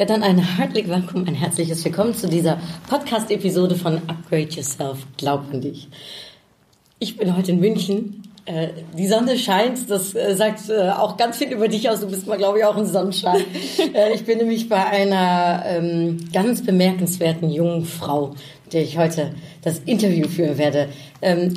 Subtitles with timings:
[0.00, 4.96] Ja, dann ein herzlich willkommen, ein herzliches Willkommen zu dieser Podcast-Episode von Upgrade Yourself.
[5.18, 5.88] Glaub an dich.
[6.98, 8.22] Ich bin heute in München.
[8.46, 12.00] Äh, die Sonne scheint, das äh, sagt äh, auch ganz viel über dich aus.
[12.00, 13.44] Du bist mal, glaube ich, auch ein Sonnenschein.
[13.92, 18.28] Äh, ich bin nämlich bei einer ähm, ganz bemerkenswerten jungen Frau,
[18.64, 20.88] mit der ich heute das Interview führen werde.
[21.20, 21.52] Ähm,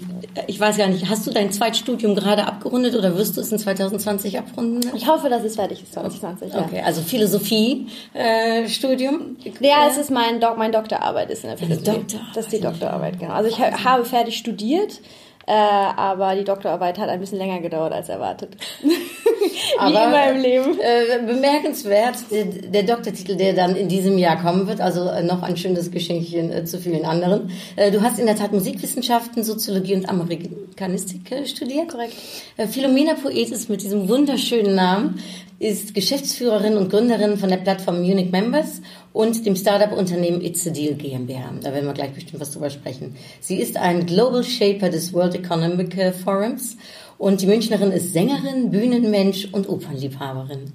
[0.48, 3.60] ich weiß gar nicht, hast du dein Zweitstudium gerade abgerundet oder wirst du es in
[3.60, 4.92] 2020 abrunden?
[4.96, 6.54] Ich hoffe, dass es fertig ist 2020.
[6.56, 9.38] Okay, also Philosophie äh, Studium.
[9.44, 11.92] Ja, ja es ist mein, Dok meine Doktorarbeit ist in der Philosophie.
[12.00, 12.36] Doktorarbeit.
[12.36, 13.34] Das ist die Doktorarbeit, genau.
[13.34, 15.02] Also ich ha habe fertig studiert,
[15.46, 18.56] äh, aber die Doktorarbeit hat ein bisschen länger gedauert als erwartet.
[18.84, 20.80] Wie Aber, immer im Leben.
[20.80, 25.42] Äh, bemerkenswert, der, der Doktortitel, der dann in diesem Jahr kommen wird, also äh, noch
[25.42, 27.52] ein schönes Geschenkchen äh, zu vielen anderen.
[27.76, 31.90] Äh, du hast in der Tat Musikwissenschaften, Soziologie und Amerikanistik äh, studiert.
[31.90, 32.14] Korrekt.
[32.58, 35.20] Äh, Philomena Poetis mit diesem wunderschönen Namen
[35.64, 38.82] ist Geschäftsführerin und Gründerin von der Plattform Munich Members
[39.14, 41.54] und dem Startup-Unternehmen It's a Deal GmbH.
[41.62, 43.16] Da werden wir gleich bestimmt was drüber sprechen.
[43.40, 46.76] Sie ist ein Global Shaper des World Economic Forums
[47.18, 50.74] und die Münchnerin ist Sängerin, Bühnenmensch und Opernliebhaberin.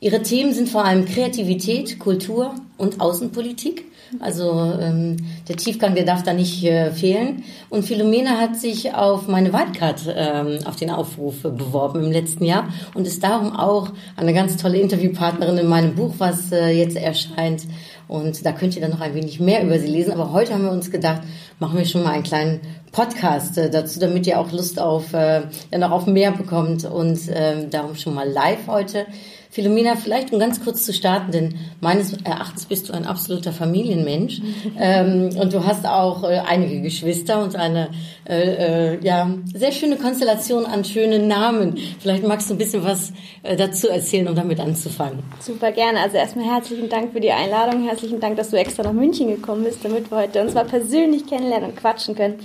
[0.00, 3.84] Ihre Themen sind vor allem Kreativität, Kultur und Außenpolitik.
[4.20, 5.16] Also ähm,
[5.48, 7.44] der Tiefgang, der darf da nicht äh, fehlen.
[7.68, 12.44] Und Philomena hat sich auf meine Wildcard ähm, auf den Aufruf äh, beworben im letzten
[12.44, 16.96] Jahr und ist darum auch eine ganz tolle Interviewpartnerin in meinem Buch, was äh, jetzt
[16.96, 17.64] erscheint.
[18.06, 20.12] Und da könnt ihr dann noch ein wenig mehr über sie lesen.
[20.12, 21.22] Aber heute haben wir uns gedacht,
[21.58, 22.60] machen wir schon mal einen kleinen
[22.92, 26.84] Podcast äh, dazu, damit ihr auch Lust auf, äh, ja, noch auf mehr bekommt.
[26.86, 29.06] Und ähm, darum schon mal live heute.
[29.50, 34.42] Philomena, vielleicht um ganz kurz zu starten, denn meines Erachtens bist du ein absoluter Familienmensch
[34.78, 37.88] ähm, und du hast auch äh, einige Geschwister und eine
[38.28, 41.78] äh, äh, ja sehr schöne Konstellation an schönen Namen.
[41.98, 45.22] Vielleicht magst du ein bisschen was äh, dazu erzählen, um damit anzufangen.
[45.40, 46.00] Super gerne.
[46.00, 47.84] Also erstmal herzlichen Dank für die Einladung.
[47.86, 51.26] Herzlichen Dank, dass du extra nach München gekommen bist, damit wir heute uns mal persönlich
[51.26, 52.38] kennenlernen und quatschen können.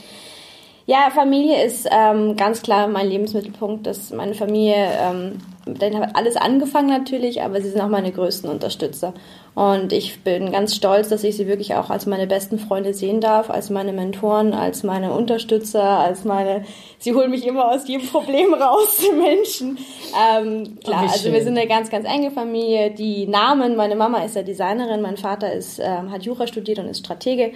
[0.85, 3.87] Ja, Familie ist ähm, ganz klar mein Lebensmittelpunkt.
[3.87, 8.49] Dass meine Familie, ähm, dann hat alles angefangen natürlich, aber sie sind auch meine größten
[8.49, 9.13] Unterstützer.
[9.55, 13.21] Und ich bin ganz stolz, dass ich sie wirklich auch als meine besten Freunde sehen
[13.21, 16.65] darf, als meine Mentoren, als meine Unterstützer, als meine,
[16.97, 19.77] sie holen mich immer aus jedem Problem raus, die Menschen.
[20.13, 22.91] Ähm, klar, Oh, also wir sind eine ganz, ganz enge Familie.
[22.91, 26.87] Die Namen, meine Mama ist ja Designerin, mein Vater ist, ähm, hat Jura studiert und
[26.87, 27.51] ist Stratege.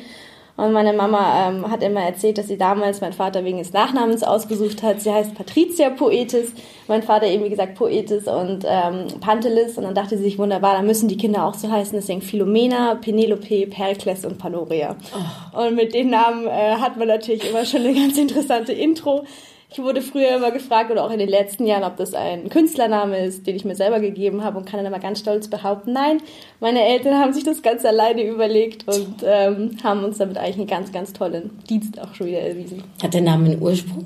[0.58, 4.24] Und meine Mama ähm, hat immer erzählt, dass sie damals meinen Vater wegen des Nachnamens
[4.24, 5.00] ausgesucht hat.
[5.02, 6.52] Sie heißt Patricia Poetis,
[6.88, 9.78] mein Vater eben wie gesagt Poetis und ähm, Pantelis.
[9.78, 11.94] Und dann dachte sie sich, wunderbar, dann müssen die Kinder auch so heißen.
[11.94, 14.96] Deswegen Philomena, Penelope, Perkles und Panoria.
[15.54, 19.26] Und mit den Namen äh, hat man natürlich immer schon eine ganz interessante Intro.
[19.70, 23.26] Ich wurde früher immer gefragt oder auch in den letzten Jahren, ob das ein Künstlername
[23.26, 26.22] ist, den ich mir selber gegeben habe und kann dann immer ganz stolz behaupten, nein,
[26.62, 30.68] meine Eltern haben sich das ganz alleine überlegt und ähm, haben uns damit eigentlich einen
[30.68, 32.82] ganz, ganz tollen Dienst auch schon wieder erwiesen.
[33.04, 34.06] Hat der Name einen Ursprung?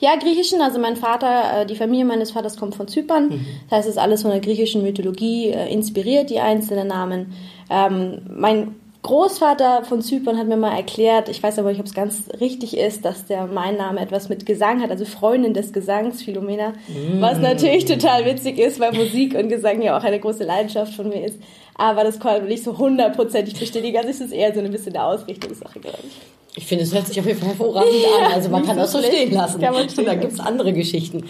[0.00, 3.44] Ja, griechischen, also mein Vater, äh, die Familie meines Vaters kommt von Zypern.
[3.68, 7.34] Das heißt, es ist alles von der griechischen Mythologie äh, inspiriert, die einzelnen Namen.
[7.68, 11.92] Ähm, mein Großvater von Zypern hat mir mal erklärt, ich weiß aber nicht, ob es
[11.92, 16.22] ganz richtig ist, dass der mein Name etwas mit Gesang hat, also Freundin des Gesangs,
[16.22, 16.72] Philomena,
[17.20, 21.10] was natürlich total witzig ist, weil Musik und Gesang ja auch eine große Leidenschaft von
[21.10, 21.38] mir ist.
[21.74, 24.96] Aber das konnte man nicht so hundertprozentig bestätigen, also es ist eher so ein bisschen
[24.96, 26.14] eine Ausrichtungssache, glaube ich.
[26.56, 28.32] Ich finde, es hört sich auf jeden Fall hervorragend an.
[28.32, 29.60] Also man kann das so stehen lassen.
[29.60, 31.24] Kann man stehen da gibt es andere Geschichten.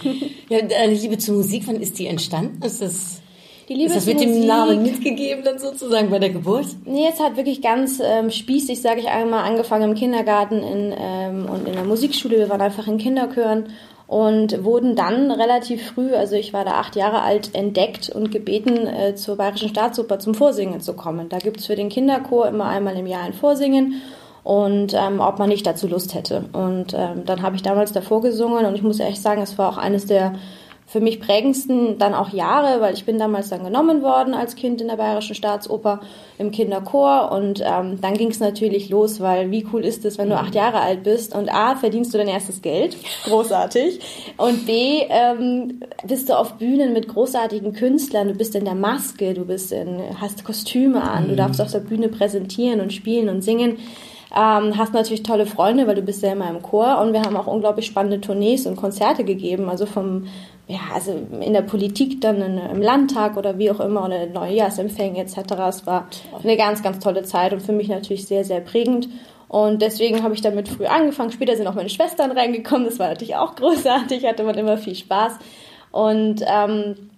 [0.49, 2.63] Ja, deine Liebe zur Musik, wann ist die entstanden?
[2.63, 3.23] Ist das,
[3.69, 6.67] Die Liebe ist das mit dem Namen mitgegeben dann sozusagen bei der Geburt?
[6.85, 11.47] Nee, es hat wirklich ganz ähm, spießig, sage ich einmal, angefangen im Kindergarten in, ähm,
[11.51, 12.39] und in der Musikschule.
[12.39, 13.67] Wir waren einfach in Kinderchören
[14.07, 18.87] und wurden dann relativ früh, also ich war da acht Jahre alt, entdeckt und gebeten,
[18.87, 21.31] äh, zur Bayerischen Staatsoper zum Vorsingen zu kommen.
[21.31, 24.03] Da gibt's für den Kinderchor immer einmal im Jahr ein Vorsingen
[24.43, 26.45] und ähm, ob man nicht dazu Lust hätte.
[26.53, 29.71] Und ähm, dann habe ich damals davor gesungen und ich muss echt sagen, es war
[29.71, 30.35] auch eines der
[30.95, 34.81] für mich prägendsten dann auch Jahre, weil ich bin damals dann genommen worden als Kind
[34.81, 35.99] in der Bayerischen Staatsoper
[36.39, 37.33] im Kinderchor.
[37.33, 40.55] Und ähm, dann ging es natürlich los, weil wie cool ist es, wenn du acht
[40.55, 43.99] Jahre alt bist und A, verdienst du dein erstes Geld, großartig,
[44.37, 49.35] und B, ähm, bist du auf Bühnen mit großartigen Künstlern, du bist in der Maske,
[49.35, 53.43] du bist in, hast Kostüme an, du darfst auf der Bühne präsentieren und spielen und
[53.43, 53.79] singen.
[54.37, 57.01] Ähm, hast natürlich tolle Freunde, weil du bist ja immer im Chor.
[57.01, 60.27] Und wir haben auch unglaublich spannende Tournees und Konzerte gegeben, also vom
[60.67, 65.21] ja, also in der Politik dann in, im Landtag oder wie auch immer oder Neujahrsempfänge
[65.21, 65.53] etc.
[65.69, 66.09] Es war
[66.43, 69.09] eine ganz, ganz tolle Zeit und für mich natürlich sehr, sehr prägend.
[69.49, 71.33] Und deswegen habe ich damit früh angefangen.
[71.33, 72.87] Später sind auch meine Schwestern reingekommen.
[72.87, 75.39] Das war natürlich auch großartig, hatte man immer viel Spaß.
[75.91, 77.11] Und ähm,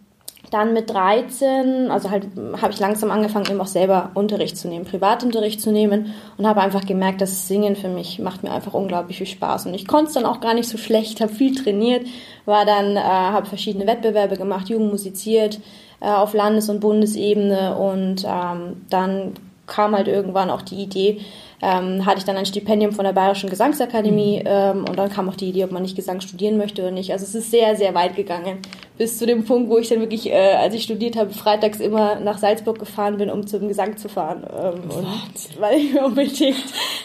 [0.51, 2.27] dann mit 13, also halt
[2.61, 6.61] habe ich langsam angefangen, eben auch selber Unterricht zu nehmen, Privatunterricht zu nehmen und habe
[6.61, 10.09] einfach gemerkt, dass Singen für mich macht mir einfach unglaublich viel Spaß und ich konnte
[10.09, 12.07] es dann auch gar nicht so schlecht, habe viel trainiert,
[12.45, 15.61] war dann, äh, habe verschiedene Wettbewerbe gemacht, Jugend musiziert
[16.01, 19.35] äh, auf Landes- und Bundesebene und ähm, dann
[19.67, 21.21] kam halt irgendwann auch die Idee,
[21.63, 24.47] ähm, hatte ich dann ein Stipendium von der Bayerischen Gesangsakademie mhm.
[24.47, 27.13] ähm, und dann kam auch die Idee, ob man nicht Gesang studieren möchte oder nicht.
[27.13, 28.59] Also es ist sehr, sehr weit gegangen.
[28.99, 32.19] Bis zu dem Punkt, wo ich dann wirklich, äh, als ich studiert habe, freitags immer
[32.21, 34.45] nach Salzburg gefahren bin, um zum Gesang zu fahren.
[34.51, 36.57] Ähm, und weil ich unbedingt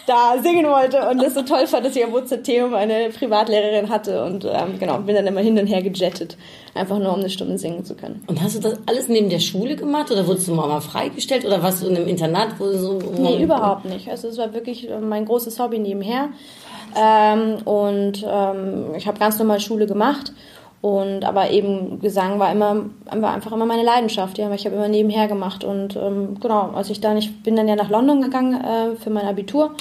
[0.08, 4.24] da singen wollte und das so toll fand, dass ich am Wurzeltheum eine Privatlehrerin hatte
[4.24, 6.38] und ähm, genau, bin dann immer hin und her gejettet,
[6.74, 8.24] einfach nur um eine Stunde singen zu können.
[8.28, 11.46] Und hast du das alles neben der Schule gemacht oder wurdest du mal, mal freigestellt
[11.46, 12.58] oder warst du in einem Internat?
[12.58, 14.10] Wo so, wo Nee, überhaupt nicht.
[14.10, 16.30] Also es war wirklich äh, mein großes Hobby nebenher.
[16.96, 20.34] Ähm, und ähm, ich habe ganz normal Schule gemacht.
[20.82, 24.52] Und aber eben Gesang war immer war einfach immer meine Leidenschaft, ja.
[24.52, 27.76] Ich habe immer nebenher gemacht und ähm, genau, als ich dann ich bin dann ja
[27.76, 29.76] nach London gegangen äh, für mein Abitur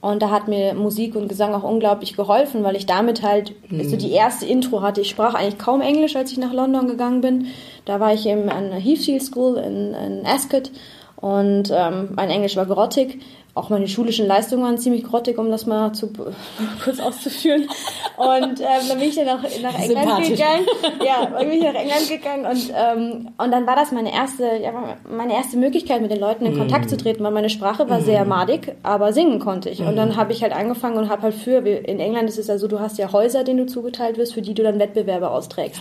[0.00, 3.88] und da hat mir Musik und Gesang auch unglaublich geholfen, weil ich damit halt mhm.
[3.88, 5.00] so die erste Intro hatte.
[5.00, 7.46] Ich sprach eigentlich kaum Englisch, als ich nach London gegangen bin.
[7.84, 10.70] Da war ich eben an der Heathfield School in, in Ascot
[11.16, 13.18] und ähm, mein Englisch war grottig
[13.54, 16.12] auch meine schulischen Leistungen waren ziemlich grottig, um das mal zu,
[16.84, 17.68] kurz auszuführen.
[18.16, 20.66] Und ähm, dann bin ich dann nach, nach England gegangen.
[21.04, 24.44] Ja, dann bin ich nach England gegangen und, ähm, und dann war das meine erste,
[24.62, 24.72] ja,
[25.08, 28.24] meine erste Möglichkeit, mit den Leuten in Kontakt zu treten, weil meine Sprache war sehr
[28.24, 29.80] madig, aber singen konnte ich.
[29.80, 32.58] Und dann habe ich halt angefangen und habe halt für, in England ist es ja
[32.58, 35.80] so, du hast ja Häuser, denen du zugeteilt wirst, für die du dann Wettbewerbe austrägst.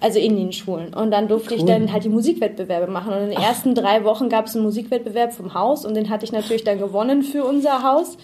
[0.00, 0.94] Also in den Schulen.
[0.94, 1.60] Und dann durfte cool.
[1.60, 3.12] ich dann halt die Musikwettbewerbe machen.
[3.12, 6.24] Und in den ersten drei Wochen gab es einen Musikwettbewerb vom Haus und den hatte
[6.24, 8.16] ich natürlich dann gewonnen für unser Haus.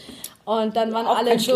[0.45, 1.53] Und dann waren Auch alle so.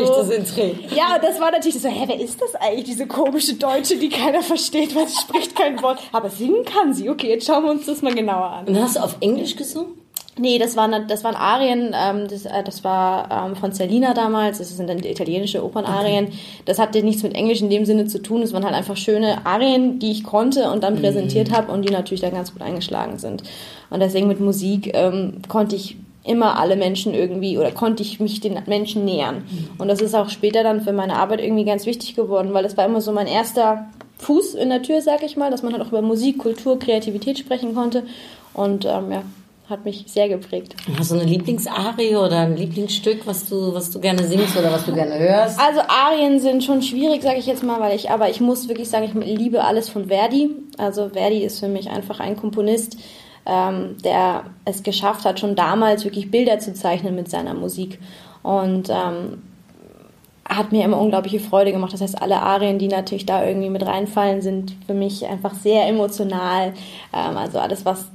[0.94, 4.42] Ja, das war natürlich so, hä, wer ist das eigentlich, diese komische Deutsche, die keiner
[4.42, 5.98] versteht, weil sie spricht kein Wort.
[6.12, 7.10] Aber singen kann sie.
[7.10, 8.68] Okay, jetzt schauen wir uns das mal genauer an.
[8.68, 10.04] Und hast du auf Englisch gesungen?
[10.36, 14.58] Nee, das waren, das waren Arien, ähm, das, äh, das war ähm, von Cellina damals,
[14.58, 16.26] das sind dann italienische Opernarien.
[16.26, 16.36] Okay.
[16.64, 19.46] Das hatte nichts mit Englisch in dem Sinne zu tun, es waren halt einfach schöne
[19.46, 21.56] Arien, die ich konnte und dann präsentiert mhm.
[21.56, 23.44] habe und die natürlich dann ganz gut eingeschlagen sind.
[23.90, 28.40] Und deswegen mit Musik ähm, konnte ich immer alle Menschen irgendwie oder konnte ich mich
[28.40, 29.44] den Menschen nähern.
[29.78, 32.76] Und das ist auch später dann für meine Arbeit irgendwie ganz wichtig geworden, weil das
[32.76, 33.86] war immer so mein erster
[34.18, 37.38] Fuß in der Tür, sag ich mal, dass man halt auch über Musik, Kultur, Kreativität
[37.38, 38.04] sprechen konnte.
[38.54, 39.22] Und ähm, ja,
[39.68, 40.76] hat mich sehr geprägt.
[40.98, 44.84] Hast du eine Lieblingsarie oder ein Lieblingsstück, was du, was du gerne singst oder was
[44.84, 45.58] du gerne hörst?
[45.58, 48.88] Also Arien sind schon schwierig, sage ich jetzt mal, weil ich, aber ich muss wirklich
[48.88, 50.50] sagen, ich liebe alles von Verdi.
[50.78, 52.98] Also Verdi ist für mich einfach ein Komponist,
[53.46, 57.98] ähm, der es geschafft hat, schon damals wirklich Bilder zu zeichnen mit seiner Musik.
[58.42, 59.42] Und ähm,
[60.48, 61.92] hat mir immer unglaubliche Freude gemacht.
[61.92, 65.86] Das heißt, alle Arien, die natürlich da irgendwie mit reinfallen, sind für mich einfach sehr
[65.88, 66.74] emotional.
[67.12, 68.06] Ähm, also alles, was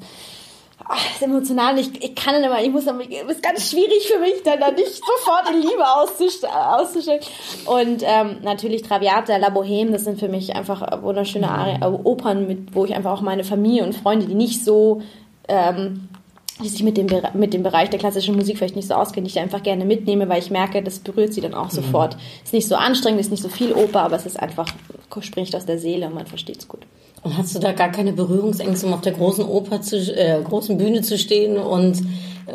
[0.89, 1.79] ach, ist emotional.
[1.79, 4.87] Ich, ich kann immer, ich muss, es ist ganz schwierig für mich, dann, dann nicht
[4.95, 7.21] sofort in Liebe auszustellen.
[7.65, 12.47] Und ähm, natürlich Traviata, La Boheme, das sind für mich einfach wunderschöne Arien, äh, Opern,
[12.47, 15.01] mit, wo ich einfach auch meine Familie und Freunde, die nicht so
[15.49, 16.09] ähm,
[16.61, 19.31] die sich mit dem, mit dem Bereich der klassischen Musik vielleicht nicht so auskennen, die
[19.31, 21.75] ich einfach gerne mitnehme, weil ich merke, das berührt sie dann auch mhm.
[21.75, 22.17] sofort.
[22.43, 24.67] Ist nicht so anstrengend, ist nicht so viel Oper, aber es ist einfach,
[25.21, 26.81] spricht aus der Seele und man versteht es gut.
[27.21, 30.77] Und hast du da gar keine Berührungsängste, um auf der großen Oper zu, äh, großen
[30.77, 32.01] Bühne zu stehen und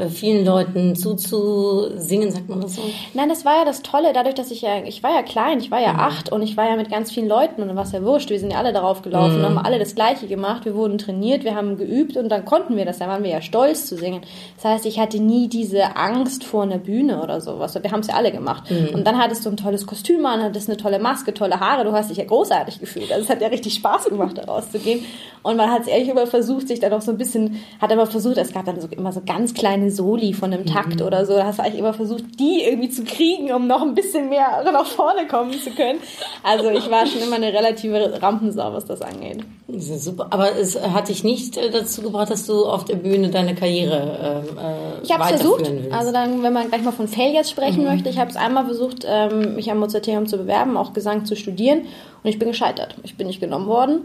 [0.09, 2.83] vielen Leuten zuzusingen, sagt man das so?
[3.15, 5.71] Nein, das war ja das Tolle, dadurch, dass ich ja, ich war ja klein, ich
[5.71, 6.01] war ja mhm.
[6.01, 8.31] acht und ich war ja mit ganz vielen Leuten und dann war es ja wurscht,
[8.31, 9.45] wir sind ja alle darauf gelaufen, mhm.
[9.45, 12.85] haben alle das Gleiche gemacht, wir wurden trainiert, wir haben geübt und dann konnten wir
[12.85, 14.23] das, da waren wir ja stolz zu singen.
[14.57, 18.09] Das heißt, ich hatte nie diese Angst vor einer Bühne oder sowas, wir haben es
[18.09, 18.71] ja alle gemacht.
[18.71, 18.95] Mhm.
[18.95, 21.93] Und dann hattest du ein tolles Kostüm an, hattest eine tolle Maske, tolle Haare, du
[21.93, 25.05] hast dich ja großartig gefühlt, also es hat ja richtig Spaß gemacht, da rauszugehen.
[25.43, 28.07] Und man hat es ehrlich immer versucht, sich dann auch so ein bisschen, hat aber
[28.07, 31.27] versucht, es gab dann so, immer so ganz kleine kleine Soli von einem Takt oder
[31.27, 31.35] so.
[31.35, 34.63] Da hast du eigentlich immer versucht, die irgendwie zu kriegen, um noch ein bisschen mehr
[34.73, 35.99] nach vorne kommen zu können.
[36.43, 39.45] Also ich war schon immer eine relative Rampensau, was das angeht.
[39.69, 40.27] Das ist super.
[40.31, 44.45] Aber es hat dich nicht äh, dazu gebracht, dass du auf der Bühne deine Karriere
[44.47, 45.93] äh, Ich habe es versucht, willst.
[45.93, 49.07] also dann, wenn man gleich mal von Failures sprechen möchte, ich habe es einmal versucht,
[49.07, 51.83] ähm, mich am Mozarteum zu bewerben, auch Gesang zu studieren
[52.23, 52.97] und ich bin gescheitert.
[53.03, 54.03] Ich bin nicht genommen worden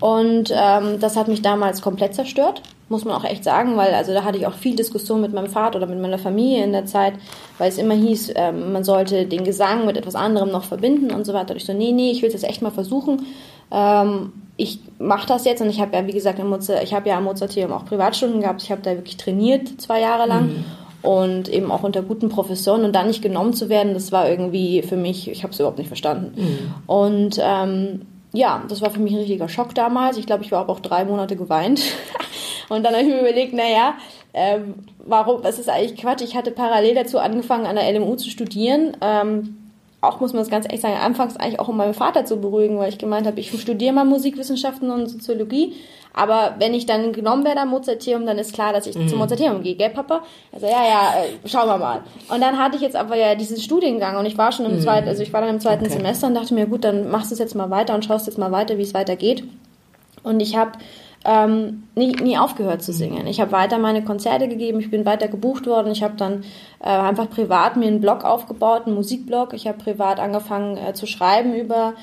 [0.00, 4.12] und ähm, das hat mich damals komplett zerstört, muss man auch echt sagen, weil also
[4.12, 6.86] da hatte ich auch viel Diskussion mit meinem Vater oder mit meiner Familie in der
[6.86, 7.14] Zeit,
[7.58, 11.26] weil es immer hieß, ähm, man sollte den Gesang mit etwas anderem noch verbinden und
[11.26, 11.50] so weiter.
[11.50, 13.26] Und ich so, nee, nee, ich will es jetzt echt mal versuchen.
[13.70, 17.08] Ähm, ich mache das jetzt und ich habe ja, wie gesagt, im Mozart, ich habe
[17.08, 18.62] ja am Mozarteum auch Privatstunden gehabt.
[18.62, 20.64] Ich habe da wirklich trainiert zwei Jahre lang
[21.02, 24.82] und eben auch unter guten Professoren und dann nicht genommen zu werden, das war irgendwie
[24.82, 26.34] für mich, ich habe es überhaupt nicht verstanden.
[26.86, 28.00] Und ähm,
[28.32, 30.16] ja, das war für mich ein richtiger Schock damals.
[30.16, 31.80] Ich glaube, ich war auch drei Monate geweint.
[32.68, 33.94] und dann habe ich mir überlegt, naja,
[34.34, 36.22] ähm, warum, das ist eigentlich Quatsch.
[36.22, 38.96] Ich hatte parallel dazu angefangen, an der LMU zu studieren.
[39.00, 39.56] Ähm,
[40.00, 42.78] auch muss man das ganz ehrlich sagen, anfangs eigentlich auch um meinen Vater zu beruhigen,
[42.78, 45.74] weil ich gemeint habe, ich studiere mal Musikwissenschaften und Soziologie,
[46.18, 49.62] aber wenn ich dann genommen werde am Mozarteum, dann ist klar, dass ich zum Mozarteum
[49.62, 50.22] gehe, gell, Papa?
[50.52, 52.00] Also ja, ja, äh, schauen wir mal.
[52.28, 55.08] Und dann hatte ich jetzt aber ja diesen Studiengang und ich war schon im zweiten,
[55.08, 55.94] also ich war dann im zweiten Okay.
[55.94, 58.38] Semester und dachte mir, gut, dann machst du es jetzt mal weiter und schaust jetzt
[58.38, 59.44] mal weiter, wie es weitergeht.
[60.24, 60.72] Und ich habe
[61.24, 63.26] ähm, nie, nie aufgehört zu singen.
[63.26, 65.92] Ich habe weiter meine Konzerte gegeben, ich bin weiter gebucht worden.
[65.92, 66.44] Ich habe dann
[66.80, 69.52] äh, einfach privat mir einen Blog aufgebaut, einen Musikblog.
[69.52, 71.94] Ich habe privat angefangen äh, zu schreiben über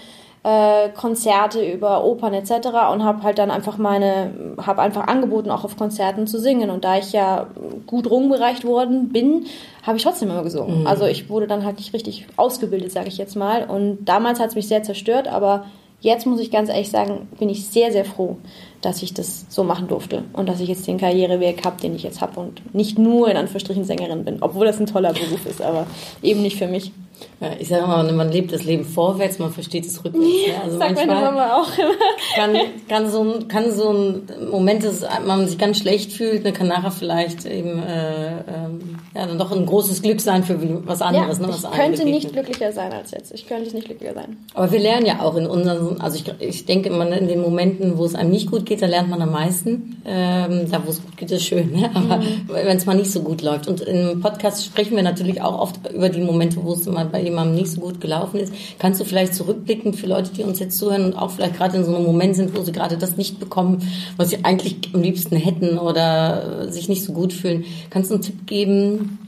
[0.46, 2.68] äh, Konzerte, über Opern etc.
[2.94, 6.70] und habe halt dann einfach meine, habe einfach angeboten, auch auf Konzerten zu singen.
[6.70, 7.48] Und da ich ja
[7.88, 9.48] gut rumgereicht worden bin,
[9.82, 10.86] habe ich trotzdem immer gesungen.
[10.86, 13.64] Also ich wurde dann halt nicht richtig ausgebildet, sage ich jetzt mal.
[13.64, 15.66] Und damals hat es mich sehr zerstört, aber
[16.02, 18.38] jetzt muss ich ganz ehrlich sagen, bin ich sehr, sehr froh,
[18.82, 22.04] dass ich das so machen durfte und dass ich jetzt den Karriereweg habe, den ich
[22.04, 25.64] jetzt habe und nicht nur in Anführungsstrichen Sängerin bin, obwohl das ein toller Beruf ist,
[25.64, 25.88] aber
[26.22, 26.92] eben nicht für mich.
[27.42, 30.26] Ja, ich sage immer, man lebt das Leben vorwärts, man versteht es rückwärts.
[30.26, 30.64] ne?
[30.64, 31.94] Also Sagt meine Mama auch immer.
[32.36, 32.58] kann,
[32.88, 36.68] kann, so ein, kann so ein Moment, dass man sich ganz schlecht fühlt, ne, kann
[36.68, 40.58] nachher vielleicht eben äh, ähm, ja, dann doch ein großes Glück sein für
[40.88, 41.40] was anderes.
[41.40, 42.14] ne, was ich könnte begegnet.
[42.14, 43.34] nicht glücklicher sein als jetzt.
[43.34, 44.38] Ich könnte nicht glücklicher sein.
[44.54, 47.98] Aber wir lernen ja auch in unseren, also ich, ich denke immer in den Momenten,
[47.98, 50.02] wo es einem nicht gut geht, da lernt man am meisten.
[50.06, 51.90] Ähm, da, wo es gut geht, ist schön, ne?
[51.94, 53.68] aber wenn es mal nicht so gut läuft.
[53.68, 57.22] Und im Podcast sprechen wir natürlich auch oft über die Momente, wo es mal bei
[57.22, 58.54] jemandem nicht so gut gelaufen ist.
[58.80, 61.86] Kannst du vielleicht zurückblicken für Leute, die uns jetzt zuhören und auch vielleicht gerade in
[61.86, 65.36] so einem Moment sind, wo sie gerade das nicht bekommen, was sie eigentlich am liebsten
[65.36, 67.66] hätten oder sich nicht so gut fühlen.
[67.90, 69.20] Kannst du einen Tipp geben,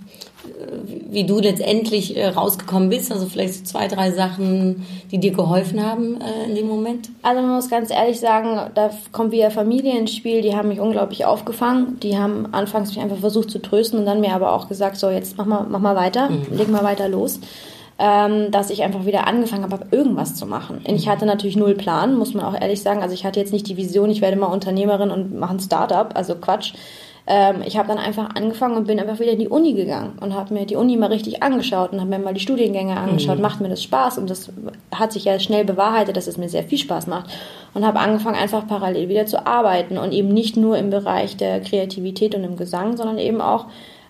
[1.10, 3.12] wie du letztendlich äh, rausgekommen bist?
[3.12, 7.10] Also vielleicht so zwei, drei Sachen, die dir geholfen haben äh, in dem Moment?
[7.22, 10.80] Also man muss ganz ehrlich sagen, da kommt wieder Familie ins Spiel, die haben mich
[10.80, 12.00] unglaublich aufgefangen.
[12.02, 15.10] Die haben anfangs mich einfach versucht zu trösten und dann mir aber auch gesagt, so
[15.10, 17.40] jetzt mach mal, mach mal weiter, leg mal weiter los.
[18.00, 20.82] Ähm, dass ich einfach wieder angefangen habe, irgendwas zu machen.
[20.88, 23.02] Und ich hatte natürlich null Plan, muss man auch ehrlich sagen.
[23.02, 26.16] Also ich hatte jetzt nicht die Vision, ich werde mal Unternehmerin und mache ein Startup,
[26.16, 26.74] also Quatsch.
[27.30, 30.34] Ähm, ich habe dann einfach angefangen und bin einfach wieder in die Uni gegangen und
[30.34, 33.40] habe mir die Uni mal richtig angeschaut und habe mir mal die Studiengänge angeschaut.
[33.40, 34.18] Macht mir das Spaß?
[34.18, 34.50] Und das
[34.96, 37.30] hat sich ja schnell bewahrheitet, dass es mir sehr viel Spaß macht.
[37.74, 41.60] Und habe angefangen, einfach parallel wieder zu arbeiten und eben nicht nur im Bereich der
[41.60, 43.66] Kreativität und im Gesang, sondern eben auch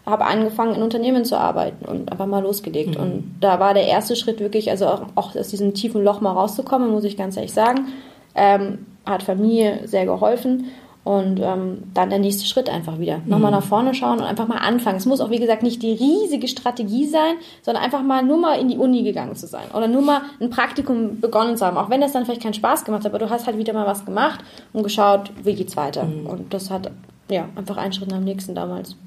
[0.05, 2.95] habe angefangen, in Unternehmen zu arbeiten und einfach mal losgelegt.
[2.95, 6.31] Und da war der erste Schritt wirklich, also auch, auch aus diesem tiefen Loch mal
[6.31, 7.87] rauszukommen, muss ich ganz ehrlich sagen.
[8.33, 10.67] Ähm, hat Familie sehr geholfen.
[11.07, 13.21] Und ähm, dann der nächste Schritt einfach wieder.
[13.25, 14.97] Nochmal nach vorne schauen und einfach mal anfangen.
[14.97, 18.59] Es muss auch, wie gesagt, nicht die riesige Strategie sein, sondern einfach mal nur mal
[18.59, 19.67] in die Uni gegangen zu sein.
[19.73, 21.77] Oder nur mal ein Praktikum begonnen zu haben.
[21.77, 23.87] Auch wenn das dann vielleicht keinen Spaß gemacht hat, aber du hast halt wieder mal
[23.87, 24.41] was gemacht
[24.73, 26.01] und geschaut, wie geht's weiter.
[26.01, 26.91] Und das hat,
[27.31, 28.97] ja, einfach einen Schritt nach dem nächsten damals.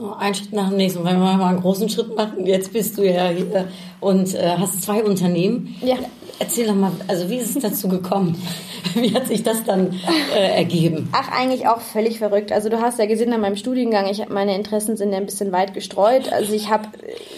[0.00, 1.04] Oh, Ein Schritt nach dem nächsten.
[1.04, 3.66] Wenn wir mal einen großen Schritt machen, jetzt bist du ja hier
[4.00, 5.74] und äh, hast zwei Unternehmen.
[5.82, 5.96] Ja.
[6.38, 8.40] Erzähl doch mal, also wie ist es dazu gekommen?
[8.94, 9.92] Wie hat sich das dann
[10.34, 11.08] äh, ergeben?
[11.12, 12.52] Ach, eigentlich auch völlig verrückt.
[12.52, 15.26] Also du hast ja gesehen an meinem Studiengang, ich hab, meine Interessen sind ja ein
[15.26, 16.32] bisschen weit gestreut.
[16.32, 16.88] Also ich habe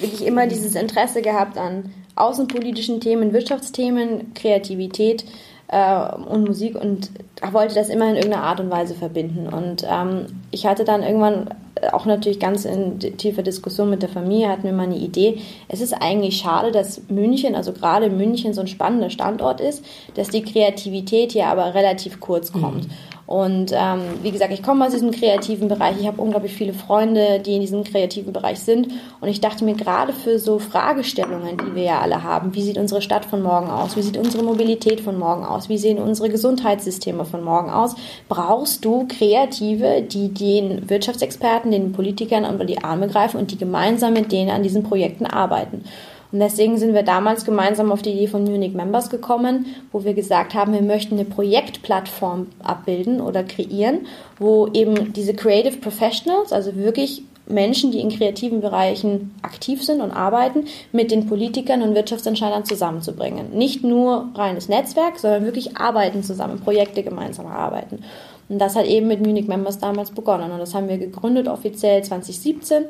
[0.01, 5.25] wirklich immer dieses Interesse gehabt an außenpolitischen Themen, Wirtschaftsthemen, Kreativität
[5.71, 7.11] äh, und Musik und
[7.53, 9.47] wollte das immer in irgendeiner Art und Weise verbinden.
[9.47, 11.49] Und ähm, ich hatte dann irgendwann
[11.93, 15.39] auch natürlich ganz in tiefer Diskussion mit der Familie, hatten wir mal eine Idee.
[15.69, 19.85] Es ist eigentlich schade, dass München, also gerade München, so ein spannender Standort ist,
[20.15, 22.87] dass die Kreativität hier aber relativ kurz kommt.
[23.31, 25.95] Und ähm, wie gesagt, ich komme aus diesem kreativen Bereich.
[26.01, 28.89] Ich habe unglaublich viele Freunde, die in diesem kreativen Bereich sind.
[29.21, 32.77] Und ich dachte mir gerade für so Fragestellungen, die wir ja alle haben, wie sieht
[32.77, 33.97] unsere Stadt von morgen aus?
[33.97, 35.69] Wie sieht unsere Mobilität von morgen aus?
[35.69, 37.95] Wie sehen unsere Gesundheitssysteme von morgen aus?
[38.29, 44.13] Brauchst du Kreative, die den Wirtschaftsexperten, den Politikern unter die Arme greifen und die gemeinsam
[44.13, 45.85] mit denen an diesen Projekten arbeiten?
[46.33, 50.15] Und deswegen sind wir damals gemeinsam auf die Idee von Munich Members gekommen, wo wir
[50.15, 54.07] gesagt haben, wir möchten eine Projektplattform abbilden oder kreieren,
[54.39, 60.13] wo eben diese Creative Professionals, also wirklich Menschen, die in kreativen Bereichen aktiv sind und
[60.13, 63.51] arbeiten, mit den Politikern und Wirtschaftsentscheidern zusammenzubringen.
[63.53, 68.05] Nicht nur reines Netzwerk, sondern wirklich arbeiten zusammen, Projekte gemeinsam arbeiten.
[68.49, 70.51] Und das hat eben mit Munich Members damals begonnen.
[70.51, 72.85] Und das haben wir gegründet offiziell 2017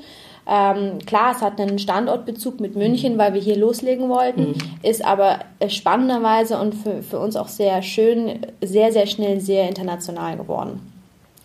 [0.48, 4.54] ähm, klar, es hat einen Standortbezug mit München, weil wir hier loslegen wollten, mhm.
[4.82, 10.36] ist aber spannenderweise und für, für uns auch sehr schön, sehr, sehr schnell sehr international
[10.36, 10.80] geworden.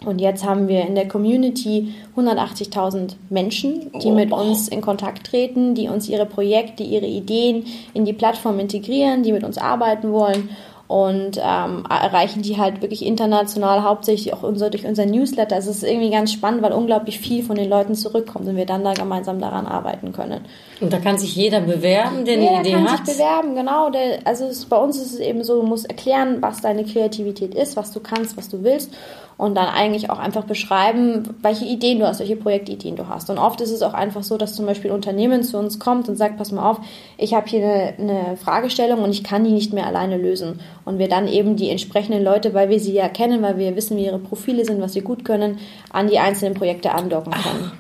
[0.06, 5.74] Und jetzt haben wir in der Community 180.000 Menschen, die mit uns in Kontakt treten,
[5.74, 10.50] die uns ihre Projekte, ihre Ideen in die Plattform integrieren, die mit uns arbeiten wollen
[10.88, 15.58] und ähm, erreichen die halt wirklich international, hauptsächlich auch unser, durch unser Newsletter.
[15.58, 18.84] Es ist irgendwie ganz spannend, weil unglaublich viel von den Leuten zurückkommt und wir dann
[18.84, 20.46] da gemeinsam daran arbeiten können.
[20.82, 23.06] Und da kann sich jeder bewerben, der eine Idee kann hat?
[23.06, 23.90] sich bewerben, genau.
[23.90, 27.56] Der, also es, bei uns ist es eben so, du musst erklären, was deine Kreativität
[27.56, 28.92] ist, was du kannst, was du willst
[29.38, 33.30] und dann eigentlich auch einfach beschreiben, welche Ideen du hast, welche Projektideen du hast.
[33.30, 36.08] Und oft ist es auch einfach so, dass zum Beispiel ein Unternehmen zu uns kommt
[36.08, 36.80] und sagt, pass mal auf,
[37.18, 40.62] ich habe hier eine, eine Fragestellung und ich kann die nicht mehr alleine lösen.
[40.86, 43.98] Und wir dann eben die entsprechenden Leute, weil wir sie ja kennen, weil wir wissen,
[43.98, 45.60] wie ihre Profile sind, was sie gut können,
[45.92, 47.72] an die einzelnen Projekte andocken können.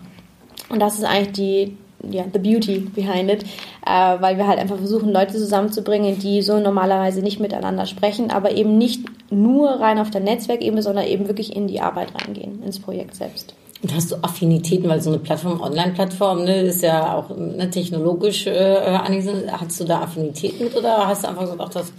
[0.68, 1.78] Und das ist eigentlich die,
[2.12, 3.44] ja, the beauty behind it,
[3.86, 8.52] äh, weil wir halt einfach versuchen, Leute zusammenzubringen, die so normalerweise nicht miteinander sprechen, aber
[8.52, 12.80] eben nicht nur rein auf der Netzwerkebene, sondern eben wirklich in die Arbeit reingehen, ins
[12.80, 13.56] Projekt selbst.
[13.82, 18.48] Und hast du Affinitäten, weil so eine Plattform, Online-Plattform, ne, ist ja auch ne, technologisch
[18.48, 18.82] äh.
[19.52, 21.94] Hast du da Affinitäten mit oder hast du einfach gesagt, das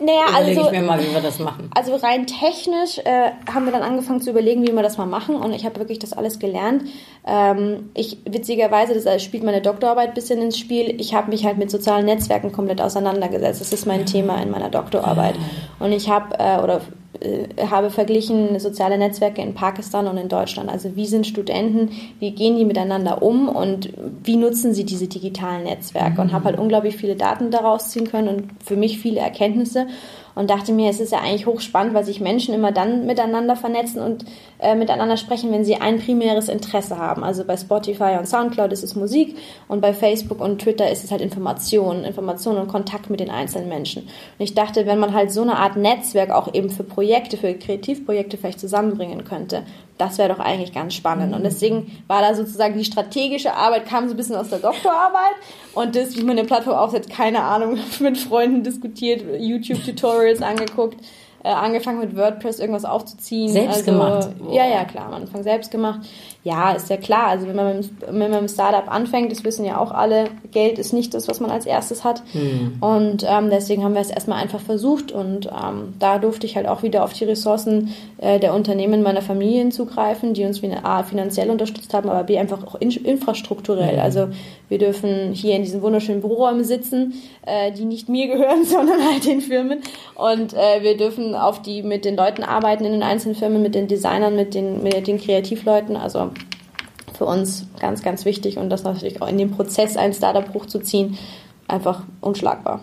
[0.00, 1.70] Naja, überlege also, ich mir mal, wie wir das machen?
[1.74, 5.34] also rein technisch äh, haben wir dann angefangen zu überlegen, wie wir das mal machen
[5.36, 6.84] und ich habe wirklich das alles gelernt.
[7.26, 10.94] Ähm, ich witzigerweise, das spielt meine Doktorarbeit ein bisschen ins Spiel.
[11.00, 13.60] Ich habe mich halt mit sozialen Netzwerken komplett auseinandergesetzt.
[13.60, 15.34] Das ist mein Thema in meiner Doktorarbeit
[15.78, 16.80] und ich habe äh, oder
[17.20, 20.70] äh, habe verglichen soziale Netzwerke in Pakistan und in Deutschland.
[20.70, 25.64] Also wie sind Studenten, wie gehen die miteinander um und wie nutzen sie diese digitalen
[25.64, 26.20] Netzwerke?
[26.20, 29.86] Und habe halt unglaublich viele Daten daraus ziehen können und für mich viele Erkenntnisse
[30.38, 34.00] und dachte mir, es ist ja eigentlich hochspannend, weil sich Menschen immer dann miteinander vernetzen
[34.00, 34.24] und
[34.60, 37.24] äh, miteinander sprechen, wenn sie ein primäres Interesse haben.
[37.24, 41.10] Also bei Spotify und Soundcloud ist es Musik und bei Facebook und Twitter ist es
[41.10, 44.04] halt Information, Information und Kontakt mit den einzelnen Menschen.
[44.04, 44.10] Und
[44.44, 48.36] ich dachte, wenn man halt so eine Art Netzwerk auch eben für Projekte, für Kreativprojekte
[48.36, 49.64] vielleicht zusammenbringen könnte,
[49.98, 51.34] das wäre doch eigentlich ganz spannend.
[51.34, 55.34] Und deswegen war da sozusagen die strategische Arbeit, kam so ein bisschen aus der Doktorarbeit.
[55.74, 60.96] Und das, wie man eine Plattform aufsetzt, keine Ahnung, mit Freunden diskutiert, YouTube-Tutorials angeguckt,
[61.42, 63.52] äh, angefangen mit WordPress irgendwas aufzuziehen.
[63.52, 64.28] Selbst also, gemacht?
[64.50, 66.00] Ja, ja, klar, am Anfang selbst gemacht.
[66.48, 67.26] Ja, ist ja klar.
[67.26, 70.78] Also wenn man mit, wenn man mit Startup anfängt, das wissen ja auch alle, Geld
[70.78, 72.22] ist nicht das, was man als erstes hat.
[72.80, 76.66] Und ähm, deswegen haben wir es erstmal einfach versucht und ähm, da durfte ich halt
[76.66, 81.50] auch wieder auf die Ressourcen äh, der Unternehmen meiner Familien zugreifen, die uns A finanziell
[81.50, 83.98] unterstützt haben, aber B einfach auch in, infrastrukturell.
[83.98, 84.28] Also
[84.70, 89.26] wir dürfen hier in diesen wunderschönen Büroräumen sitzen, äh, die nicht mir gehören, sondern halt
[89.26, 89.80] den Firmen.
[90.14, 93.74] Und äh, wir dürfen auf die mit den Leuten arbeiten in den einzelnen Firmen, mit
[93.74, 95.96] den Designern, mit den, mit den Kreativleuten.
[95.96, 96.30] Also
[97.18, 101.18] für uns ganz, ganz wichtig und das natürlich auch in dem Prozess ein Startup hochzuziehen,
[101.66, 102.80] einfach unschlagbar.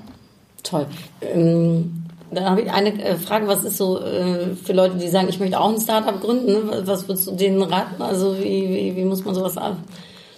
[0.62, 0.86] Toll.
[1.22, 5.30] Ähm, dann habe ich eine äh, Frage, was ist so äh, für Leute, die sagen,
[5.30, 6.82] ich möchte auch ein Startup gründen, ne?
[6.86, 8.02] was würdest du denen raten?
[8.02, 9.56] Also wie, wie, wie muss man sowas?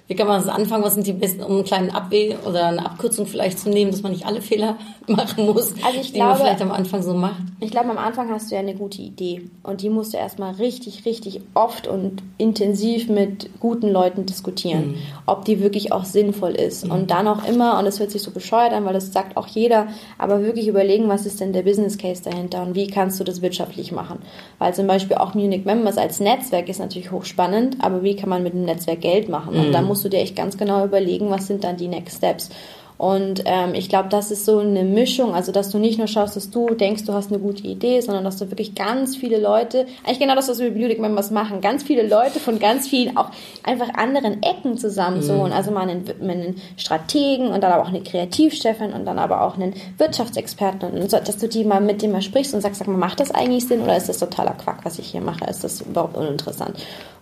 [0.08, 0.84] Wie kann man das anfangen?
[0.84, 4.02] Was sind die besten, um einen kleinen Abweg oder eine Abkürzung vielleicht zu nehmen, dass
[4.04, 7.14] man nicht alle Fehler machen muss, Also ich die man glaube- vielleicht am Anfang so
[7.14, 7.42] macht?
[7.60, 10.54] Ich glaube, am Anfang hast du ja eine gute Idee und die musst du erstmal
[10.56, 16.90] richtig, richtig oft und intensiv mit guten Leuten diskutieren, ob die wirklich auch sinnvoll ist.
[16.90, 19.48] Und dann auch immer, und das hört sich so bescheuert an, weil das sagt auch
[19.48, 23.24] jeder, aber wirklich überlegen, was ist denn der Business Case dahinter und wie kannst du
[23.26, 24.20] das wirtschaftlich machen.
[24.60, 28.44] Weil zum Beispiel auch Munich Members als Netzwerk ist natürlich hochspannend, aber wie kann man
[28.44, 29.56] mit einem Netzwerk Geld machen?
[29.58, 32.50] Und da musst du dir echt ganz genau überlegen, was sind dann die Next Steps.
[32.98, 36.36] Und ähm, ich glaube, das ist so eine Mischung, also dass du nicht nur schaust,
[36.36, 39.86] dass du denkst, du hast eine gute Idee, sondern dass du wirklich ganz viele Leute,
[40.04, 43.30] eigentlich genau das, was wir Beauty Members machen, ganz viele Leute von ganz vielen auch
[43.64, 47.90] einfach anderen Ecken zusammen so und also mal einen, einen Strategen und dann aber auch
[47.90, 52.02] eine Kreativchefin und dann aber auch einen Wirtschaftsexperten und so, dass du die mal mit
[52.02, 54.54] dem mal sprichst und sagst, sag mal, macht das eigentlich Sinn oder ist das totaler
[54.54, 55.46] Quack, was ich hier mache?
[55.46, 56.78] Ist das überhaupt uninteressant?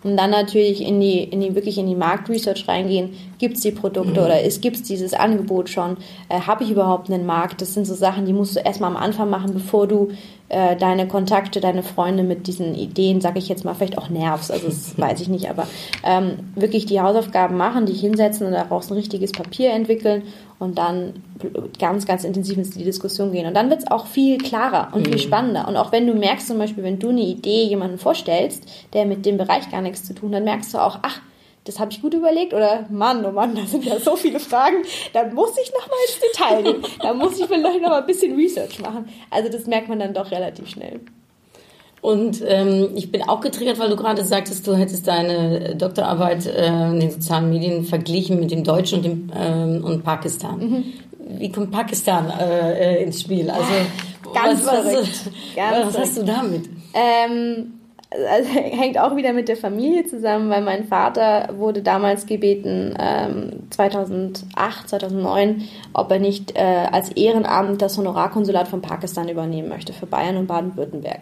[0.06, 3.71] Und dann natürlich in die, in die wirklich in die Marktresearch reingehen, gibt es die
[3.71, 5.98] Produkte oder gibt es dieses Angebot schon?
[6.30, 7.62] Äh, Habe ich überhaupt einen Markt?
[7.62, 10.10] Das sind so Sachen, die musst du erstmal am Anfang machen, bevor du
[10.48, 14.52] äh, deine Kontakte, deine Freunde mit diesen Ideen, sage ich jetzt mal, vielleicht auch nervst,
[14.52, 15.67] also das weiß ich nicht, aber
[16.04, 20.24] ähm, wirklich die Hausaufgaben machen, dich hinsetzen und daraus ein richtiges Papier entwickeln
[20.60, 21.13] und dann
[21.80, 23.48] ganz, ganz intensiv in die Diskussion gehen.
[23.48, 25.67] Und dann wird es auch viel klarer und viel spannender.
[25.67, 29.26] Und auch wenn du merkst, zum Beispiel, wenn du eine Idee jemanden vorstellst, der mit
[29.26, 31.21] dem Bereich gar nichts zu tun hat, merkst du auch, ach,
[31.65, 34.78] das habe ich gut überlegt oder Mann, oh Mann, da sind ja so viele Fragen,
[35.13, 38.08] da muss ich noch mal ins Detail gehen, da muss ich vielleicht noch mal ein
[38.08, 39.10] bisschen Research machen.
[39.32, 41.01] Also das merkt man dann doch relativ schnell.
[42.01, 46.91] Und ähm, ich bin auch getriggert, weil du gerade sagtest, du hättest deine Doktorarbeit äh,
[46.91, 50.84] in den sozialen Medien verglichen mit dem Deutschen und, dem, ähm, und Pakistan.
[51.17, 53.49] Wie kommt Pakistan äh, äh, ins Spiel?
[53.49, 53.71] Also
[54.36, 55.08] Ganz was, verrückt.
[55.08, 56.69] Was, Ganz was hast du damit?
[56.93, 57.75] Ähm,
[58.12, 63.63] also hängt auch wieder mit der Familie zusammen, weil mein Vater wurde damals gebeten, ähm,
[63.70, 65.63] 2008, 2009,
[65.94, 70.48] ob er nicht äh, als Ehrenamt das Honorarkonsulat von Pakistan übernehmen möchte für Bayern und
[70.48, 71.22] Baden-Württemberg.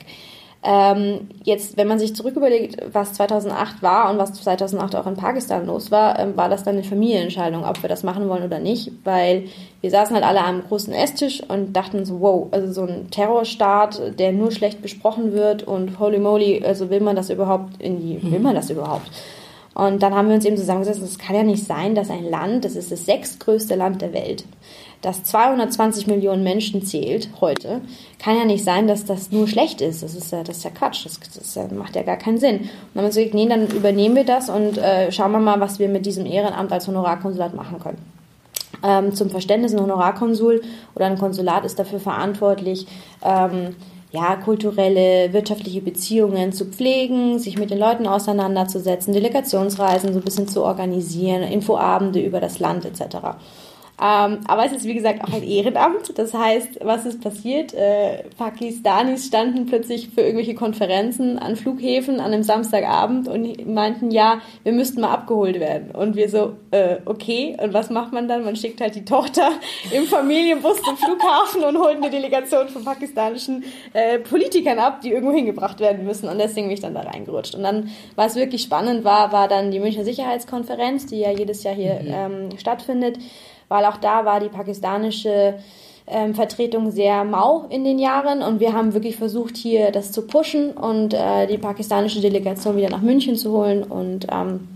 [0.66, 5.16] Ähm, jetzt, wenn man sich zurück überlegt, was 2008 war und was 2008 auch in
[5.16, 8.60] Pakistan los war, ähm, war das dann eine Familienentscheidung, ob wir das machen wollen oder
[8.60, 9.44] nicht, weil
[9.82, 14.18] wir saßen halt alle am großen Esstisch und dachten so, wow, also so ein Terrorstaat,
[14.18, 18.32] der nur schlecht besprochen wird und holy moly, also will man das überhaupt in die,
[18.32, 19.12] will man das überhaupt?
[19.74, 22.64] Und dann haben wir uns eben zusammengesetzt, es kann ja nicht sein, dass ein Land,
[22.64, 24.46] das ist das sechstgrößte Land der Welt,
[25.04, 27.82] das 220 Millionen Menschen zählt heute,
[28.20, 30.02] kann ja nicht sein, dass das nur schlecht ist.
[30.02, 31.06] Das ist ja, das ist ja Quatsch.
[31.06, 32.62] Das, das macht ja gar keinen Sinn.
[32.62, 35.60] Und dann haben wir gesagt, nee, dann übernehmen wir das und äh, schauen wir mal,
[35.60, 37.98] was wir mit diesem Ehrenamt als Honorarkonsulat machen können.
[38.82, 40.62] Ähm, zum Verständnis, ein Honorarkonsul
[40.96, 42.88] oder ein Konsulat ist dafür verantwortlich,
[43.24, 43.76] ähm,
[44.12, 50.48] ja, kulturelle, wirtschaftliche Beziehungen zu pflegen, sich mit den Leuten auseinanderzusetzen, Delegationsreisen so ein bisschen
[50.48, 53.18] zu organisieren, Infoabende über das Land etc.
[54.02, 56.18] Ähm, aber es ist wie gesagt auch ein Ehrenamt.
[56.18, 57.74] Das heißt, was ist passiert?
[57.74, 64.42] Äh, Pakistanis standen plötzlich für irgendwelche Konferenzen an Flughäfen an einem Samstagabend und meinten, ja,
[64.64, 65.92] wir müssten mal abgeholt werden.
[65.92, 67.56] Und wir so, äh, okay.
[67.62, 68.44] Und was macht man dann?
[68.44, 69.52] Man schickt halt die Tochter
[69.92, 75.34] im Familienbus zum Flughafen und holt eine Delegation von pakistanischen äh, Politikern ab, die irgendwo
[75.34, 76.28] hingebracht werden müssen.
[76.30, 77.54] Und deswegen bin ich dann da reingerutscht.
[77.54, 81.76] Und dann, was wirklich spannend war, war dann die Münchner Sicherheitskonferenz, die ja jedes Jahr
[81.76, 83.20] hier ähm, stattfindet
[83.70, 85.56] weil auch da war die pakistanische
[86.08, 90.28] ähm, Vertretung sehr mau in den Jahren und wir haben wirklich versucht, hier das zu
[90.28, 94.68] pushen und äh, die pakistanische Delegation wieder nach München zu holen und ähm,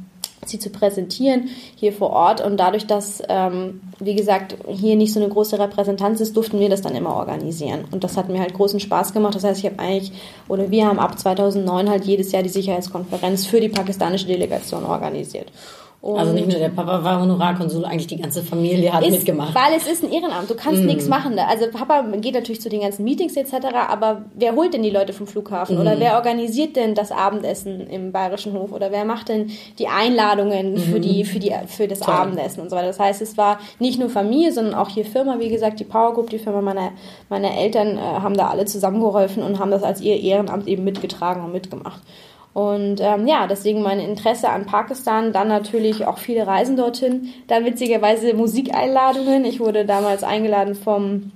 [0.50, 2.42] sie zu präsentieren hier vor Ort.
[2.42, 6.70] Und dadurch, dass, ähm, wie gesagt, hier nicht so eine große Repräsentanz ist, durften wir
[6.70, 7.86] das dann immer organisieren.
[7.92, 9.36] Und das hat mir halt großen Spaß gemacht.
[9.36, 10.12] Das heißt, ich habe eigentlich,
[10.48, 15.52] oder wir haben ab 2009 halt jedes Jahr die Sicherheitskonferenz für die pakistanische Delegation organisiert.
[16.00, 19.56] Und Also nicht nur der Papa war Honorarkonsul, eigentlich die ganze Familie hat ist, mitgemacht.
[19.56, 21.36] Weil es ist ein Ehrenamt, du kannst nichts machen.
[21.36, 21.48] da.
[21.48, 23.56] Also Papa geht natürlich zu den ganzen Meetings etc.,
[23.90, 25.80] aber wer holt denn die Leute vom Flughafen?
[25.80, 28.72] Oder wer organisiert denn das Abendessen im Bayerischen Hof?
[28.72, 32.76] Oder wer macht denn die Einladungen für, die, für, die, für das Abendessen und so
[32.76, 32.88] weiter?
[32.88, 36.14] Das heißt, es war nicht nur Familie, sondern auch hier Firma, wie gesagt, die Power
[36.14, 36.92] Group, die Firma meiner,
[37.28, 41.44] meiner Eltern äh, haben da alle zusammengeholfen und haben das als ihr Ehrenamt eben mitgetragen
[41.44, 42.02] und mitgemacht.
[42.58, 47.66] Und ähm, ja, deswegen mein Interesse an Pakistan, dann natürlich auch viele Reisen dorthin, dann
[47.66, 49.46] witzigerweise Musikeinladungen.
[49.46, 51.32] Ich wurde damals eingeladen vom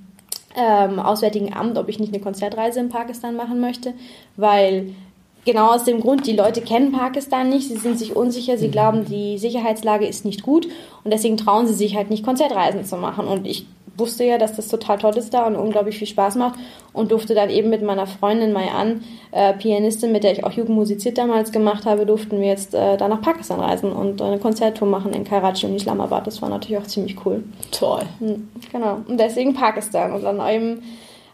[0.56, 3.94] ähm, Auswärtigen Amt, ob ich nicht eine Konzertreise in Pakistan machen möchte,
[4.36, 4.96] weil
[5.44, 9.04] genau aus dem Grund, die Leute kennen Pakistan nicht, sie sind sich unsicher, sie glauben,
[9.04, 10.66] die Sicherheitslage ist nicht gut
[11.04, 13.26] und deswegen trauen sie sich halt nicht Konzertreisen zu machen.
[13.26, 16.58] Und ich wusste ja, dass das total toll ist da und unglaublich viel Spaß macht
[16.92, 19.02] und durfte dann eben mit meiner Freundin Mai An,
[19.32, 22.96] äh, Pianistin, mit der ich auch Jugend musiziert damals gemacht habe, durften wir jetzt äh,
[22.96, 26.26] da nach Pakistan reisen und eine Konzerttour machen in Karachi und Islamabad.
[26.26, 27.44] Das war natürlich auch ziemlich cool.
[27.70, 28.02] Toll.
[28.18, 29.00] Hm, Genau.
[29.06, 30.12] Und deswegen Pakistan.
[30.12, 30.82] Und dann eben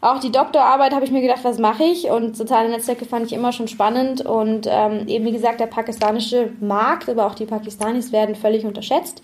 [0.00, 2.10] auch die Doktorarbeit habe ich mir gedacht, was mache ich?
[2.10, 4.24] Und soziale Netzwerke fand ich immer schon spannend.
[4.24, 9.22] Und ähm, eben wie gesagt, der pakistanische Markt, aber auch die Pakistanis werden völlig unterschätzt.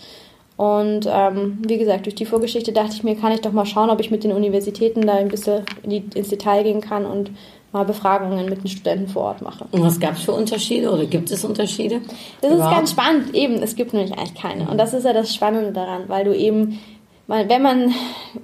[0.56, 3.90] Und ähm, wie gesagt, durch die Vorgeschichte dachte ich mir, kann ich doch mal schauen,
[3.90, 7.32] ob ich mit den Universitäten da ein bisschen in die, ins Detail gehen kann und
[7.72, 9.66] mal Befragungen mit den Studenten vor Ort mache.
[9.72, 12.00] Und was gab es für Unterschiede oder gibt es Unterschiede?
[12.40, 12.76] Das ist Überhaupt?
[12.76, 13.34] ganz spannend.
[13.34, 14.70] Eben, es gibt nämlich eigentlich keine.
[14.70, 16.78] Und das ist ja das Spannende daran, weil du eben
[17.26, 17.94] man, wenn man,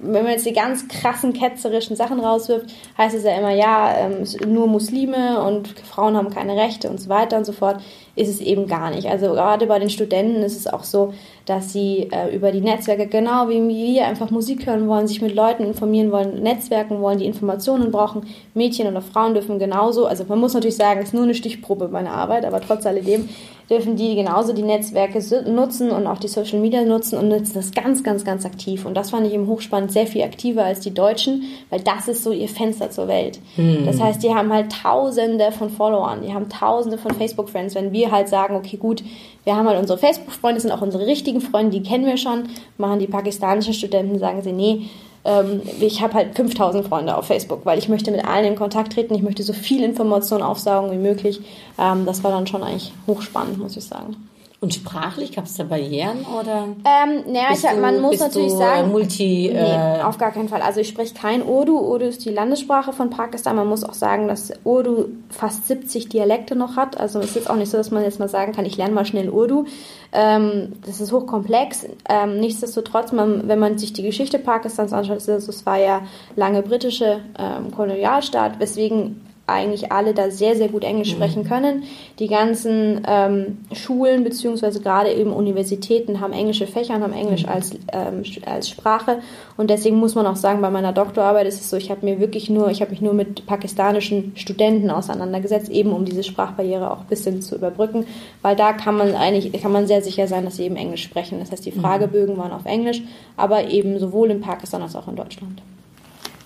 [0.01, 2.67] wenn man jetzt die ganz krassen ketzerischen Sachen rauswirft,
[2.97, 7.09] heißt es ja immer, ja, ähm, nur Muslime und Frauen haben keine Rechte und so
[7.09, 7.81] weiter und so fort,
[8.15, 9.07] ist es eben gar nicht.
[9.07, 11.13] Also gerade bei den Studenten ist es auch so,
[11.45, 15.35] dass sie äh, über die Netzwerke, genau wie wir, einfach Musik hören wollen, sich mit
[15.35, 18.23] Leuten informieren wollen, netzwerken wollen, die Informationen brauchen.
[18.53, 21.87] Mädchen oder Frauen dürfen genauso, also man muss natürlich sagen, es ist nur eine Stichprobe
[21.87, 23.29] meiner Arbeit, aber trotz alledem
[23.71, 27.71] dürfen die genauso die Netzwerke nutzen und auch die Social Media nutzen und nutzen das
[27.71, 28.85] ganz, ganz, ganz aktiv.
[28.85, 32.21] Und das fand ich im Hochspannend sehr viel aktiver als die Deutschen, weil das ist
[32.23, 33.39] so ihr Fenster zur Welt.
[33.55, 33.85] Hm.
[33.85, 37.73] Das heißt, die haben halt Tausende von Followern, die haben Tausende von Facebook-Friends.
[37.73, 39.03] Wenn wir halt sagen, okay, gut,
[39.43, 42.99] wir haben halt unsere Facebook-Freunde, sind auch unsere richtigen Freunde, die kennen wir schon, machen
[42.99, 44.89] die pakistanischen Studenten, sagen sie, nee,
[45.23, 48.93] ähm, ich habe halt 5000 Freunde auf Facebook, weil ich möchte mit allen in Kontakt
[48.93, 51.41] treten, ich möchte so viel Information aufsaugen wie möglich.
[51.79, 54.15] Ähm, das war dann schon eigentlich hochspannend, muss ich sagen.
[54.63, 56.67] Und sprachlich gab es da Barrieren oder?
[56.85, 59.49] Ähm, naja, ich hab, man muss natürlich du, sagen, äh, Multi.
[59.51, 60.61] nee, Äh, auf gar keinen Fall.
[60.61, 61.79] Also ich spreche kein Urdu.
[61.79, 63.55] Urdu ist die Landessprache von Pakistan.
[63.55, 66.95] Man muss auch sagen, dass Urdu fast 70 Dialekte noch hat.
[66.95, 68.93] Also es ist jetzt auch nicht so, dass man jetzt mal sagen kann, ich lerne
[68.93, 69.65] mal schnell Urdu.
[70.11, 71.87] Ähm, das ist hochkomplex.
[72.07, 76.03] Ähm, nichtsdestotrotz, man, wenn man sich die Geschichte Pakistans anschaut, es, es war ja
[76.35, 79.21] lange britische ähm, Kolonialstaat, weswegen
[79.51, 81.83] eigentlich alle da sehr, sehr gut Englisch sprechen können.
[82.19, 87.71] Die ganzen ähm, Schulen beziehungsweise gerade eben Universitäten haben englische Fächer und haben Englisch als,
[87.91, 89.19] ähm, als Sprache.
[89.57, 92.19] Und deswegen muss man auch sagen, bei meiner Doktorarbeit ist es so, ich habe mir
[92.19, 97.01] wirklich nur, ich habe mich nur mit pakistanischen Studenten auseinandergesetzt, eben um diese Sprachbarriere auch
[97.01, 98.05] ein bisschen zu überbrücken,
[98.41, 101.39] weil da kann man eigentlich, kann man sehr sicher sein, dass sie eben Englisch sprechen.
[101.39, 103.01] Das heißt, die Fragebögen waren auf Englisch,
[103.37, 105.61] aber eben sowohl in Pakistan als auch in Deutschland.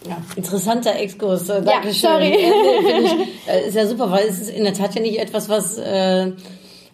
[0.07, 1.49] Ja, interessanter Exkurs.
[1.49, 2.09] Äh, Dankeschön.
[2.09, 2.29] sorry.
[2.29, 5.01] Ja, nee, finde ich, äh, ist ja super, weil es ist in der Tat ja
[5.01, 6.27] nicht etwas, was, äh,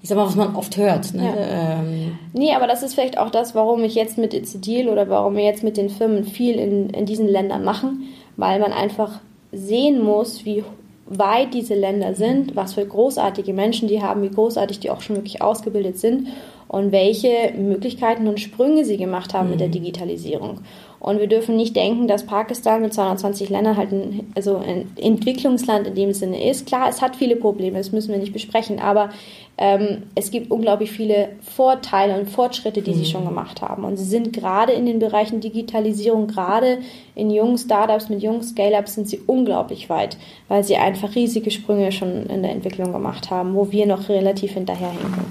[0.02, 1.14] ich sag mal, was man oft hört.
[1.14, 1.34] Ne?
[1.38, 4.90] Ähm, Nee, aber das ist vielleicht auch das, warum ich jetzt mit It's a Deal
[4.90, 8.74] oder warum wir jetzt mit den Firmen viel in, in diesen Ländern machen, weil man
[8.74, 9.20] einfach
[9.52, 10.64] sehen muss, wie
[11.06, 15.18] weit diese Länder sind, was für großartige Menschen die haben, wie großartig die auch schon
[15.18, 16.30] wirklich ausgebildet sind
[16.70, 20.62] und welche Möglichkeiten und Sprünge sie gemacht haben mit der Digitalisierung.
[21.02, 25.88] Und wir dürfen nicht denken, dass Pakistan mit 220 Ländern halt ein, also ein Entwicklungsland
[25.88, 26.68] in dem Sinne ist.
[26.68, 29.10] Klar, es hat viele Probleme, das müssen wir nicht besprechen, aber
[29.58, 33.84] ähm, es gibt unglaublich viele Vorteile und Fortschritte, die sie schon gemacht haben.
[33.84, 36.78] Und sie sind gerade in den Bereichen Digitalisierung, gerade
[37.16, 40.18] in jungen Startups mit jungen Scale-Ups sind sie unglaublich weit,
[40.50, 44.52] weil sie einfach riesige Sprünge schon in der Entwicklung gemacht haben, wo wir noch relativ
[44.52, 45.26] hinterherhinken.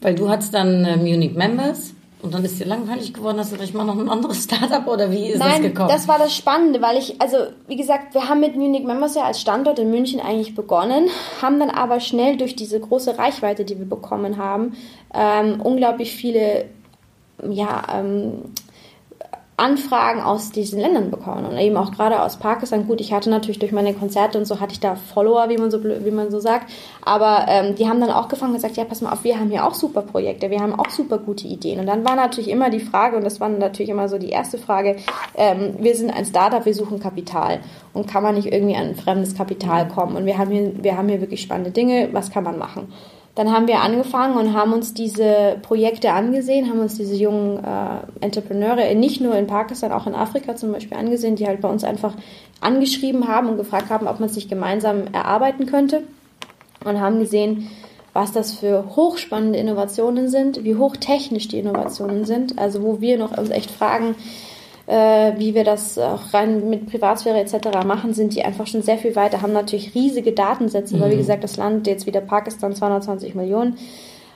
[0.00, 1.93] weil du hattest dann äh, Munich Members
[2.24, 5.10] und dann ist dir langweilig geworden, hast du ich mache noch ein anderes Startup oder
[5.10, 5.90] wie ist das Nein, gekommen?
[5.90, 7.36] das war das Spannende, weil ich, also
[7.68, 11.10] wie gesagt, wir haben mit Munich Members ja als Standort in München eigentlich begonnen,
[11.42, 14.74] haben dann aber schnell durch diese große Reichweite, die wir bekommen haben,
[15.12, 16.64] ähm, unglaublich viele
[17.50, 18.54] ja, ähm,
[19.56, 22.88] Anfragen aus diesen Ländern bekommen und eben auch gerade aus Pakistan.
[22.88, 25.70] Gut, ich hatte natürlich durch meine Konzerte und so hatte ich da Follower, wie man
[25.70, 26.72] so wie man so sagt,
[27.04, 29.50] aber ähm, die haben dann auch gefangen und gesagt, ja, pass mal auf, wir haben
[29.50, 31.78] hier auch super Projekte, wir haben auch super gute Ideen.
[31.78, 34.58] Und dann war natürlich immer die Frage und das war natürlich immer so die erste
[34.58, 34.96] Frage:
[35.36, 37.60] ähm, Wir sind ein Startup, wir suchen Kapital
[37.92, 40.16] und kann man nicht irgendwie an fremdes Kapital kommen?
[40.16, 42.08] Und wir haben hier, wir haben hier wirklich spannende Dinge.
[42.12, 42.92] Was kann man machen?
[43.34, 48.24] Dann haben wir angefangen und haben uns diese Projekte angesehen, haben uns diese jungen äh,
[48.24, 51.82] Entrepreneure nicht nur in Pakistan, auch in Afrika zum Beispiel angesehen, die halt bei uns
[51.82, 52.14] einfach
[52.60, 56.04] angeschrieben haben und gefragt haben, ob man sich gemeinsam erarbeiten könnte
[56.84, 57.70] und haben gesehen,
[58.12, 63.36] was das für hochspannende Innovationen sind, wie hochtechnisch die Innovationen sind, also wo wir noch
[63.36, 64.14] uns echt fragen,
[64.86, 67.84] äh, wie wir das auch rein mit Privatsphäre etc.
[67.86, 71.44] machen, sind die einfach schon sehr viel weiter, haben natürlich riesige Datensätze, weil wie gesagt,
[71.44, 73.78] das Land jetzt wieder Pakistan 220 Millionen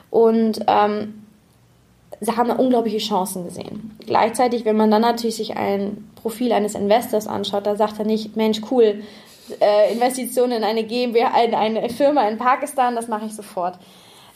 [0.09, 1.25] und ähm,
[2.19, 3.97] sie haben da unglaubliche Chancen gesehen.
[4.05, 8.35] Gleichzeitig, wenn man dann natürlich sich ein Profil eines Investors anschaut, da sagt er nicht,
[8.35, 9.03] Mensch, cool,
[9.61, 13.77] äh, Investitionen in eine GmbH, in eine Firma in Pakistan, das mache ich sofort.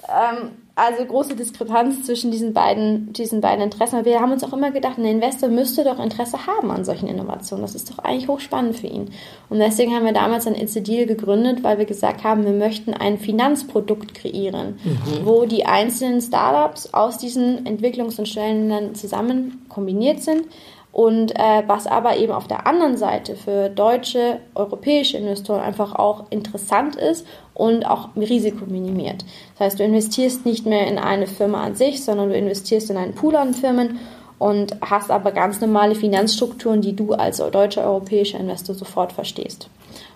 [0.10, 3.98] Ähm, also große Diskrepanz zwischen diesen beiden, diesen beiden Interessen.
[3.98, 7.08] Aber wir haben uns auch immer gedacht, ein Investor müsste doch Interesse haben an solchen
[7.08, 7.62] Innovationen.
[7.62, 9.12] Das ist doch eigentlich hochspannend für ihn.
[9.50, 12.54] Und deswegen haben wir damals ein It's a Deal gegründet, weil wir gesagt haben, wir
[12.54, 14.80] möchten ein Finanzprodukt kreieren,
[15.24, 20.48] wo die einzelnen Startups aus diesen Entwicklungs- und Schwellenländern zusammen kombiniert sind
[20.94, 26.26] und äh, was aber eben auf der anderen Seite für deutsche, europäische Investoren einfach auch
[26.30, 27.26] interessant ist
[27.56, 29.26] und auch Risiko minimiert.
[29.58, 32.98] Das heißt, du investierst nicht mehr in eine Firma an sich, sondern du investierst in
[32.98, 34.00] einen Pool an Firmen
[34.38, 39.70] und hast aber ganz normale Finanzstrukturen, die du als deutscher europäischer Investor sofort verstehst.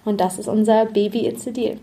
[0.08, 1.80] Und das ist unser Baby It's a Deal.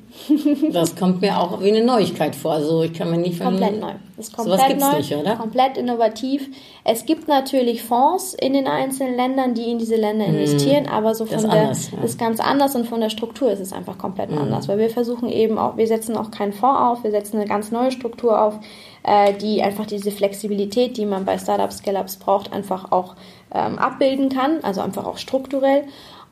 [0.73, 2.53] Das kommt mir auch wie eine Neuigkeit vor.
[2.53, 3.93] Also ich kann mir nicht Komplett neu.
[4.17, 5.37] Das ist Sowas komplett gibt's neu, nicht, oder?
[5.37, 6.49] komplett innovativ.
[6.85, 11.27] Es gibt natürlich Fonds in den einzelnen Ländern, die in diese Länder investieren, aber so
[11.27, 12.03] von ist der anders, ja.
[12.03, 15.29] Ist ganz anders und von der Struktur ist es einfach komplett anders, weil wir versuchen
[15.29, 18.59] eben auch, wir setzen auch keinen Fonds auf, wir setzen eine ganz neue Struktur auf,
[19.03, 23.17] äh, die einfach diese Flexibilität, die man bei Startups, Scale-Ups braucht, einfach auch
[23.53, 25.83] ähm, abbilden kann, also einfach auch strukturell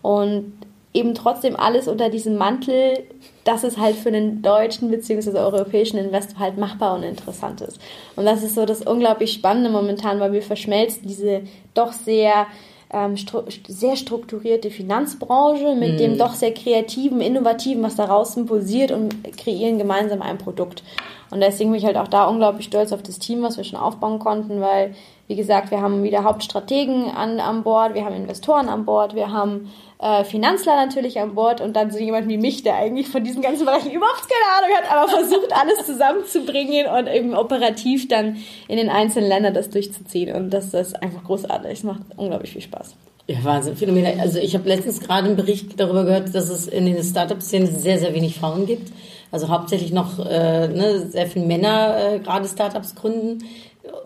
[0.01, 0.55] und
[0.95, 3.05] eben trotzdem alles unter diesem Mantel,
[3.45, 5.39] dass es halt für einen deutschen bzw.
[5.39, 7.81] europäischen Investor halt machbar und interessant ist.
[8.17, 11.43] Und das ist so das unglaublich Spannende momentan, weil wir verschmelzen diese
[11.75, 12.47] doch sehr
[12.93, 19.15] ähm, stru sehr strukturierte Finanzbranche mit dem doch sehr kreativen, innovativen, was daraus impulsiert und
[19.39, 20.83] kreieren gemeinsam ein Produkt.
[21.31, 23.79] Und deswegen bin ich halt auch da unglaublich stolz auf das Team, was wir schon
[23.79, 24.95] aufbauen konnten, weil,
[25.29, 29.33] wie gesagt, wir haben wieder Hauptstrategen an, an Bord, wir haben Investoren an Bord, wir
[29.33, 29.71] haben
[30.03, 33.41] äh, Finanzler natürlich an Bord und dann so jemand wie mich, der eigentlich von diesen
[33.41, 38.37] ganzen Bereichen überhaupt keine Ahnung hat, aber versucht, alles zusammenzubringen und eben operativ dann
[38.67, 40.35] in den einzelnen Ländern das durchzuziehen.
[40.35, 41.71] Und das ist einfach großartig.
[41.71, 42.97] Es macht unglaublich viel Spaß.
[43.29, 43.77] Ja, Wahnsinn.
[43.77, 44.15] Phänomenal.
[44.19, 48.01] Also ich habe letztens gerade einen Bericht darüber gehört, dass es in den Startup-Szenen sehr,
[48.01, 48.93] sehr wenig Frauen gibt.
[49.31, 53.45] Also hauptsächlich noch äh, ne, sehr viele Männer äh, gerade Startups gründen.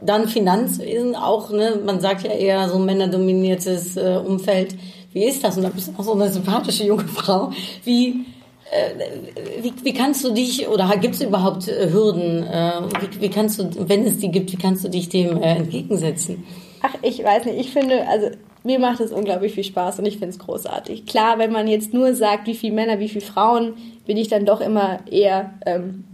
[0.02, 4.76] Dann Finanzwesen auch, ne, man sagt ja eher so männerdominiertes äh, Umfeld.
[5.16, 5.56] Wie ist das?
[5.56, 7.50] Und da bist du auch so eine sympathische junge Frau.
[7.84, 8.26] Wie,
[8.70, 12.42] äh, wie, wie kannst du dich, oder gibt es überhaupt äh, Hürden?
[12.42, 15.56] Äh, wie, wie kannst du, wenn es die gibt, wie kannst du dich dem äh,
[15.56, 16.44] entgegensetzen?
[16.82, 17.58] Ach, ich weiß nicht.
[17.58, 18.26] Ich finde, also
[18.62, 21.06] mir macht es unglaublich viel Spaß und ich finde es großartig.
[21.06, 23.72] Klar, wenn man jetzt nur sagt, wie viele Männer, wie viele Frauen,
[24.04, 26.04] bin ich dann doch immer eher, ähm,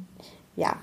[0.55, 0.77] ja,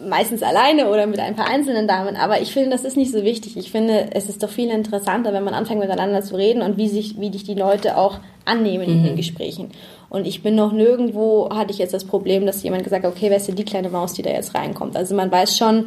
[0.00, 2.16] meistens alleine oder mit ein paar einzelnen Damen.
[2.16, 3.56] Aber ich finde, das ist nicht so wichtig.
[3.56, 6.88] Ich finde, es ist doch viel interessanter, wenn man anfängt miteinander zu reden und wie
[6.88, 9.70] sich, wie dich die Leute auch annehmen in den Gesprächen.
[10.08, 13.28] Und ich bin noch nirgendwo, hatte ich jetzt das Problem, dass jemand gesagt hat, okay,
[13.28, 14.96] wer ist denn die kleine Maus, die da jetzt reinkommt?
[14.96, 15.86] Also man weiß schon,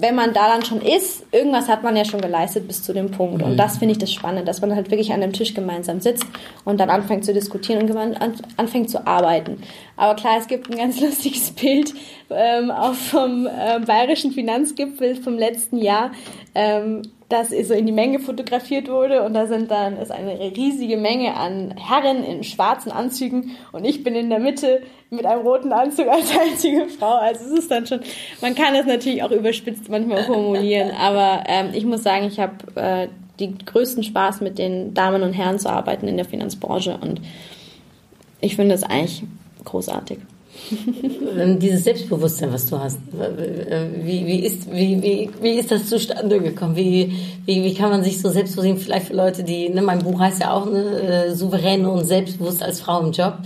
[0.00, 3.10] wenn man da dann schon ist, irgendwas hat man ja schon geleistet bis zu dem
[3.10, 3.42] Punkt.
[3.42, 6.26] Und das finde ich das Spannende, dass man halt wirklich an dem Tisch gemeinsam sitzt
[6.64, 8.16] und dann anfängt zu diskutieren und
[8.56, 9.62] anfängt zu arbeiten.
[9.96, 11.94] Aber klar, es gibt ein ganz lustiges Bild
[12.30, 16.12] ähm, auch vom äh, bayerischen Finanzgipfel vom letzten Jahr,
[16.54, 20.96] ähm, das so in die Menge fotografiert wurde und da sind dann ist eine riesige
[20.96, 25.72] Menge an Herren in schwarzen Anzügen und ich bin in der Mitte mit einem roten
[25.72, 27.16] Anzug als einzige Frau.
[27.16, 28.00] Also es ist dann schon,
[28.40, 32.54] man kann das natürlich auch überspitzt manchmal formulieren, aber ähm, ich muss sagen, ich habe
[32.76, 37.20] äh, den größten Spaß mit den Damen und Herren zu arbeiten in der Finanzbranche und
[38.40, 39.22] ich finde es eigentlich
[39.64, 40.18] großartig.
[41.38, 42.98] Ähm, Dieses Selbstbewusstsein, was du hast,
[44.02, 46.76] wie, wie, ist, wie, wie, wie ist das zustande gekommen?
[46.76, 47.12] Wie,
[47.46, 50.40] wie, wie kann man sich so selbstbewusst, vielleicht für Leute, die, ne, mein Buch heißt
[50.40, 50.82] ja auch, ne,
[51.28, 53.38] äh, souverän und selbstbewusst als Frau im Job.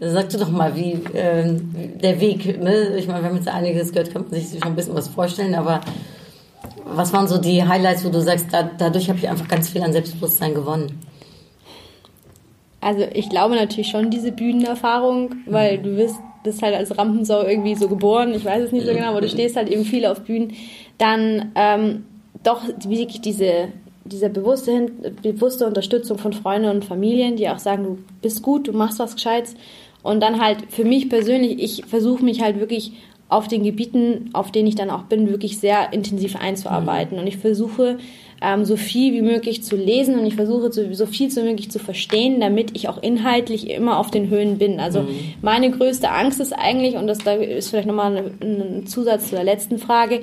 [0.00, 1.60] Sag du doch mal, wie äh,
[2.02, 2.96] der Weg, ne?
[2.96, 5.54] Ich meine, wir haben jetzt einiges gehört, kann man sich schon ein bisschen was vorstellen,
[5.54, 5.82] aber
[6.86, 9.82] was waren so die Highlights, wo du sagst, da, dadurch habe ich einfach ganz viel
[9.82, 11.00] an Selbstbewusstsein gewonnen?
[12.80, 17.74] Also ich glaube natürlich schon diese Bühnenerfahrung, weil du wirst das halt als Rampensau irgendwie
[17.74, 20.22] so geboren, ich weiß es nicht so genau, aber du stehst halt eben viel auf
[20.22, 20.52] Bühnen.
[20.98, 22.04] Dann ähm,
[22.42, 23.68] doch wirklich diese,
[24.04, 24.86] diese bewusste,
[25.22, 29.14] bewusste Unterstützung von Freunden und Familien, die auch sagen, du bist gut, du machst was
[29.14, 29.54] Gescheites.
[30.02, 32.92] Und dann halt für mich persönlich, ich versuche mich halt wirklich
[33.28, 37.18] auf den Gebieten, auf denen ich dann auch bin, wirklich sehr intensiv einzuarbeiten.
[37.18, 37.98] Und ich versuche,
[38.40, 41.70] ähm, so viel wie möglich zu lesen und ich versuche, so, so viel wie möglich
[41.70, 44.80] zu verstehen, damit ich auch inhaltlich immer auf den Höhen bin.
[44.80, 45.06] Also
[45.42, 49.34] meine größte Angst ist eigentlich, und das da ist vielleicht nochmal ein, ein Zusatz zu
[49.34, 50.22] der letzten Frage,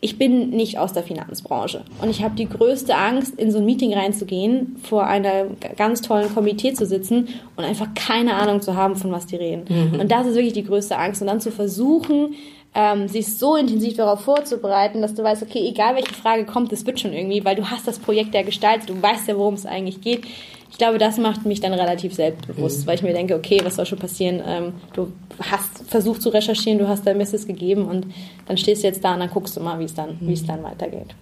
[0.00, 3.64] ich bin nicht aus der Finanzbranche und ich habe die größte Angst, in so ein
[3.64, 8.94] Meeting reinzugehen, vor einer ganz tollen Komitee zu sitzen und einfach keine Ahnung zu haben,
[8.94, 9.64] von was die reden.
[9.98, 11.20] Und das ist wirklich die größte Angst.
[11.20, 12.36] Und dann zu versuchen,
[12.74, 16.86] ähm, sich so intensiv darauf vorzubereiten, dass du weißt, okay, egal welche Frage kommt, das
[16.86, 19.66] wird schon irgendwie, weil du hast das Projekt ja gestaltet, du weißt ja, worum es
[19.66, 20.24] eigentlich geht.
[20.70, 23.86] Ich glaube, das macht mich dann relativ selbstbewusst, weil ich mir denke, okay, was soll
[23.86, 24.42] schon passieren?
[24.46, 28.06] Ähm, du hast versucht zu recherchieren, du hast dein Bestes gegeben und
[28.46, 30.46] dann stehst du jetzt da und dann guckst du mal, wie es dann, wie es
[30.46, 31.14] dann weitergeht.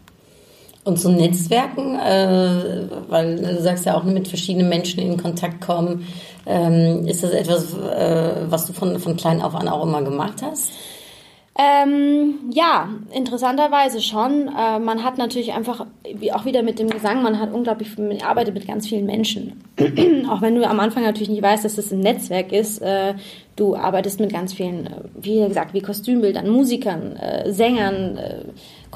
[0.84, 6.06] Und so Netzwerken, äh, weil du sagst ja auch mit verschiedenen Menschen in Kontakt kommen,
[6.46, 10.42] ähm, ist das etwas, äh, was du von, von klein auf an auch immer gemacht
[10.42, 10.70] hast?
[11.58, 14.48] Ähm, ja, interessanterweise schon.
[14.48, 18.20] Äh, man hat natürlich einfach, wie auch wieder mit dem Gesang, man hat unglaublich, man
[18.20, 19.64] arbeitet mit ganz vielen Menschen.
[20.28, 23.14] auch wenn du am Anfang natürlich nicht weißt, dass das ein Netzwerk ist, äh,
[23.56, 28.20] Du arbeitest mit ganz vielen, äh, wie gesagt, wie Kostümbildern, Musikern, äh, Sängern,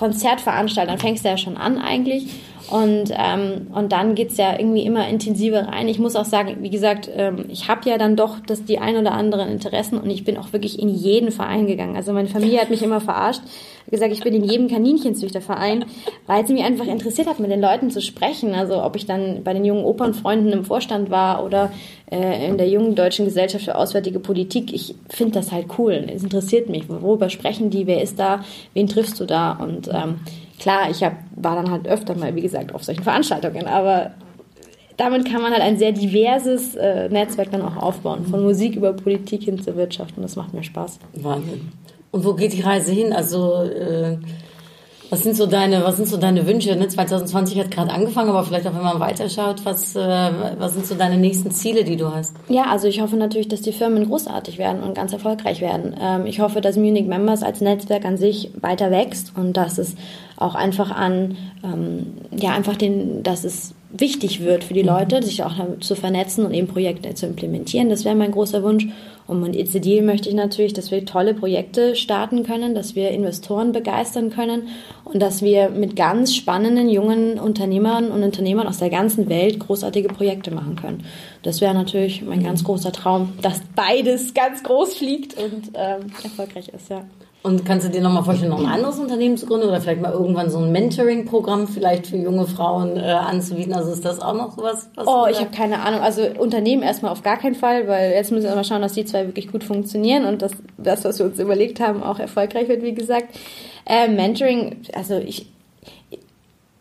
[0.00, 2.26] äh, Konzertveranstaltern, fängst du ja schon an eigentlich.
[2.70, 5.88] Und, ähm, und dann geht's ja irgendwie immer intensiver rein.
[5.88, 8.96] Ich muss auch sagen, wie gesagt, ähm, ich habe ja dann doch das, die ein
[8.96, 11.96] oder anderen Interessen und ich bin auch wirklich in jeden Verein gegangen.
[11.96, 13.42] Also meine Familie hat mich immer verarscht,
[13.80, 15.84] hat gesagt, ich bin in jedem Kaninchenzüchterverein,
[16.26, 18.54] weil sie mich einfach interessiert hat, mit den Leuten zu sprechen.
[18.54, 21.72] Also ob ich dann bei den jungen Opernfreunden im Vorstand war oder
[22.10, 24.72] äh, in der jungen deutschen Gesellschaft für Auswärtige Politik.
[24.72, 26.06] Ich finde das halt cool.
[26.12, 26.88] Es interessiert mich.
[26.88, 27.86] Worüber sprechen die?
[27.86, 28.44] Wer ist da?
[28.74, 29.52] Wen triffst du da?
[29.52, 30.20] Und ähm,
[30.58, 34.12] klar, ich hab, war dann halt öfter mal, wie gesagt, auf solchen Veranstaltungen, aber
[35.00, 38.92] damit kann man halt ein sehr diverses äh, Netzwerk dann auch aufbauen, von Musik über
[38.92, 40.98] Politik hin zur Wirtschaft und das macht mir Spaß.
[41.14, 41.72] Wahnsinn.
[42.12, 43.12] Und wo geht die Reise hin?
[43.12, 44.18] Also äh,
[45.10, 46.74] was sind so deine, was sind so deine Wünsche?
[46.76, 46.86] Ne?
[46.86, 50.94] 2020 hat gerade angefangen, aber vielleicht auch wenn man weiterschaut, was, äh, was sind so
[50.94, 52.36] deine nächsten Ziele, die du hast?
[52.48, 55.96] Ja, also ich hoffe natürlich, dass die Firmen großartig werden und ganz erfolgreich werden.
[56.00, 59.96] Ähm, ich hoffe, dass Munich Members als Netzwerk an sich weiter wächst und dass es
[60.36, 65.42] auch einfach an, ähm, ja, einfach den, dass es wichtig wird für die Leute, sich
[65.42, 67.88] auch zu vernetzen und eben Projekte zu implementieren.
[67.88, 68.86] Das wäre mein großer Wunsch.
[69.26, 73.70] Und mit ECD möchte ich natürlich, dass wir tolle Projekte starten können, dass wir Investoren
[73.70, 74.68] begeistern können
[75.04, 80.08] und dass wir mit ganz spannenden jungen Unternehmern und Unternehmern aus der ganzen Welt großartige
[80.08, 81.04] Projekte machen können.
[81.42, 86.68] Das wäre natürlich mein ganz großer Traum, dass beides ganz groß fliegt und ähm, erfolgreich
[86.68, 87.04] ist, ja.
[87.42, 90.12] Und kannst du dir nochmal vorstellen, noch ein anderes Unternehmen zu gründen oder vielleicht mal
[90.12, 93.72] irgendwann so ein Mentoring-Programm vielleicht für junge Frauen äh, anzubieten?
[93.72, 94.90] Also ist das auch noch sowas?
[94.94, 96.00] Was Oh, ich habe keine Ahnung.
[96.00, 99.06] Also Unternehmen erstmal auf gar keinen Fall, weil jetzt müssen wir mal schauen, dass die
[99.06, 102.82] zwei wirklich gut funktionieren und dass das, was wir uns überlegt haben, auch erfolgreich wird,
[102.82, 103.34] wie gesagt.
[103.86, 105.46] Äh, Mentoring, also ich,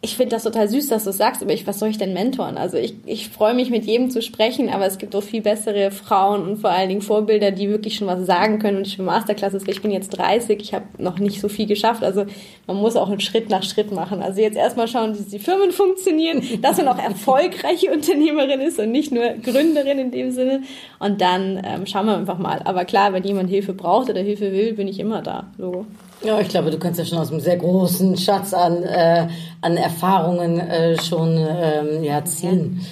[0.01, 2.57] ich finde das total süß, dass du sagst, aber ich, was soll ich denn mentoren?
[2.57, 5.91] Also ich, ich freue mich mit jedem zu sprechen, aber es gibt auch viel bessere
[5.91, 9.05] Frauen und vor allen Dingen Vorbilder, die wirklich schon was sagen können und ich bin
[9.05, 12.25] Masterclasses, ich bin jetzt 30, ich habe noch nicht so viel geschafft, also
[12.65, 14.21] man muss auch einen Schritt nach Schritt machen.
[14.21, 18.91] Also jetzt erstmal schauen, dass die Firmen funktionieren, dass man auch erfolgreiche Unternehmerin ist und
[18.91, 20.63] nicht nur Gründerin in dem Sinne
[20.99, 22.61] und dann ähm, schauen wir einfach mal.
[22.63, 25.85] Aber klar, wenn jemand Hilfe braucht oder Hilfe will, bin ich immer da, Logo.
[26.21, 29.27] Ja, ich glaube, du kannst ja schon aus einem sehr großen Schatz an, äh,
[29.61, 32.85] an Erfahrungen äh, schon ähm, ja, ziehen.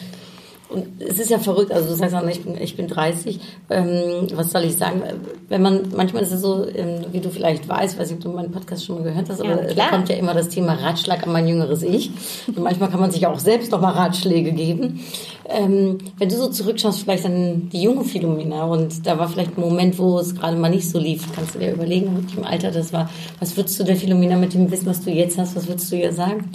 [0.69, 3.39] Und es ist ja verrückt, also du sagst auch, ich bin, ich bin 30,
[3.69, 5.01] ähm, was soll ich sagen,
[5.47, 8.35] wenn man, manchmal ist es so, ähm, wie du vielleicht weißt, weiß nicht, ob du
[8.37, 9.89] meinen Podcast schon mal gehört hast, aber Ja, da klar.
[9.91, 12.11] kommt ja immer das Thema Ratschlag an mein jüngeres Ich.
[12.47, 14.99] Und manchmal kann man sich auch selbst noch mal Ratschläge geben.
[15.47, 19.61] Ähm, wenn du so zurückschaust, vielleicht an die junge Philomena und da war vielleicht ein
[19.61, 22.71] Moment, wo es gerade mal nicht so lief, kannst du dir überlegen, in welchem Alter
[22.71, 23.09] das war.
[23.39, 25.95] Was würdest du der Philomena mit dem Wissen, was du jetzt hast, was würdest du
[25.95, 26.51] ihr sagen?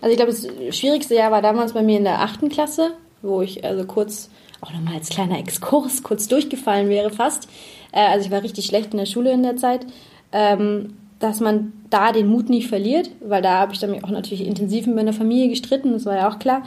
[0.00, 2.90] Also ich glaube, das schwierigste Jahr war damals bei mir in der achten Klasse,
[3.22, 7.48] wo ich also kurz, auch nochmal als kleiner Exkurs, kurz durchgefallen wäre fast.
[7.92, 9.86] Äh, also ich war richtig schlecht in der Schule in der Zeit.
[10.32, 14.44] Ähm, dass man da den Mut nicht verliert, weil da habe ich dann auch natürlich
[14.44, 16.64] intensiv mit meiner Familie gestritten, das war ja auch klar.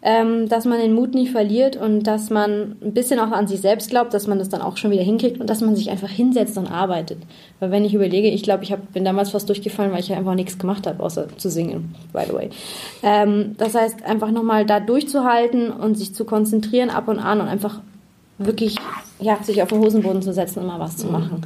[0.00, 3.60] Ähm, dass man den Mut nicht verliert und dass man ein bisschen auch an sich
[3.60, 6.08] selbst glaubt, dass man das dann auch schon wieder hinkriegt und dass man sich einfach
[6.08, 7.18] hinsetzt und arbeitet.
[7.58, 10.16] Weil wenn ich überlege, ich glaube, ich hab, bin damals fast durchgefallen, weil ich ja
[10.16, 12.50] einfach nichts gemacht habe, außer zu singen, by the way.
[13.02, 17.48] Ähm, das heißt, einfach nochmal da durchzuhalten und sich zu konzentrieren ab und an und
[17.48, 17.80] einfach
[18.38, 18.76] wirklich
[19.20, 21.42] ja, sich auf den Hosenboden zu setzen und mal was zu machen.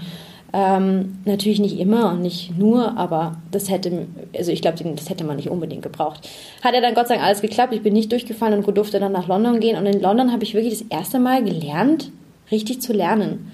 [0.54, 5.24] Ähm, natürlich nicht immer und nicht nur, aber das hätte, also ich glaube, das hätte
[5.24, 6.28] man nicht unbedingt gebraucht.
[6.62, 7.72] Hat ja dann Gott sei Dank alles geklappt.
[7.72, 9.78] Ich bin nicht durchgefallen und durfte dann nach London gehen.
[9.78, 12.10] Und in London habe ich wirklich das erste Mal gelernt,
[12.50, 13.50] richtig zu lernen.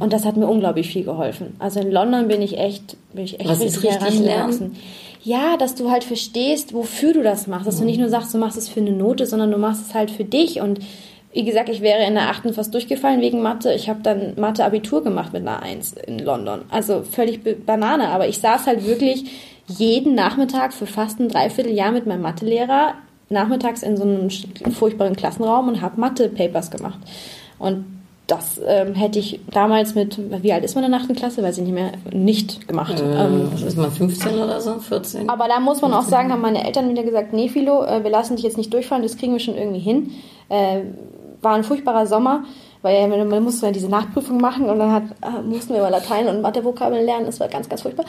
[0.00, 1.54] Und das hat mir unglaublich viel geholfen.
[1.58, 4.76] Also in London bin ich echt, bin ich echt Was ist richtig herangewachsen.
[5.22, 7.66] Ja, dass du halt verstehst, wofür du das machst.
[7.66, 9.94] Dass du nicht nur sagst, du machst es für eine Note, sondern du machst es
[9.94, 10.60] halt für dich.
[10.60, 10.80] Und
[11.32, 13.72] wie gesagt, ich wäre in der achten fast durchgefallen wegen Mathe.
[13.72, 16.62] Ich habe dann Mathe-Abitur gemacht mit einer Eins in London.
[16.70, 18.08] Also völlig Banane.
[18.08, 19.30] Aber ich saß halt wirklich
[19.68, 22.94] jeden Nachmittag für fast ein Dreivierteljahr mit meinem Mathelehrer
[23.28, 24.28] nachmittags in so einem
[24.72, 26.98] furchtbaren Klassenraum und habe Mathe-Papers gemacht.
[27.60, 27.84] Und
[28.26, 31.42] das ähm, hätte ich damals mit, wie alt ist man in der achten Klasse?
[31.42, 33.00] Weiß ich nicht mehr, nicht gemacht.
[33.00, 34.78] Ähm, Ähm, ist man 15 oder so?
[34.78, 35.28] 14?
[35.28, 38.10] aber da muss man auch sagen, haben meine Eltern wieder gesagt, nee, Philo, äh, wir
[38.10, 40.12] lassen dich jetzt nicht durchfallen, das kriegen wir schon irgendwie hin.
[40.48, 40.82] Äh,
[41.42, 42.44] war ein furchtbarer Sommer,
[42.82, 46.28] weil man, musste ja diese Nachprüfung machen und dann hat, äh, mussten wir mal Latein
[46.28, 47.26] und Mathevokabeln lernen.
[47.26, 48.06] Das war ganz, ganz furchtbar.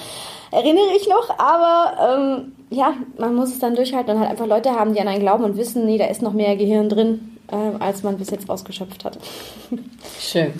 [0.51, 4.71] Erinnere ich noch, aber ähm, ja, man muss es dann durchhalten und halt einfach Leute
[4.71, 7.83] haben, die an einen glauben und wissen, nee, da ist noch mehr Gehirn drin, äh,
[7.83, 9.17] als man bis jetzt ausgeschöpft hat.
[10.19, 10.53] Schön.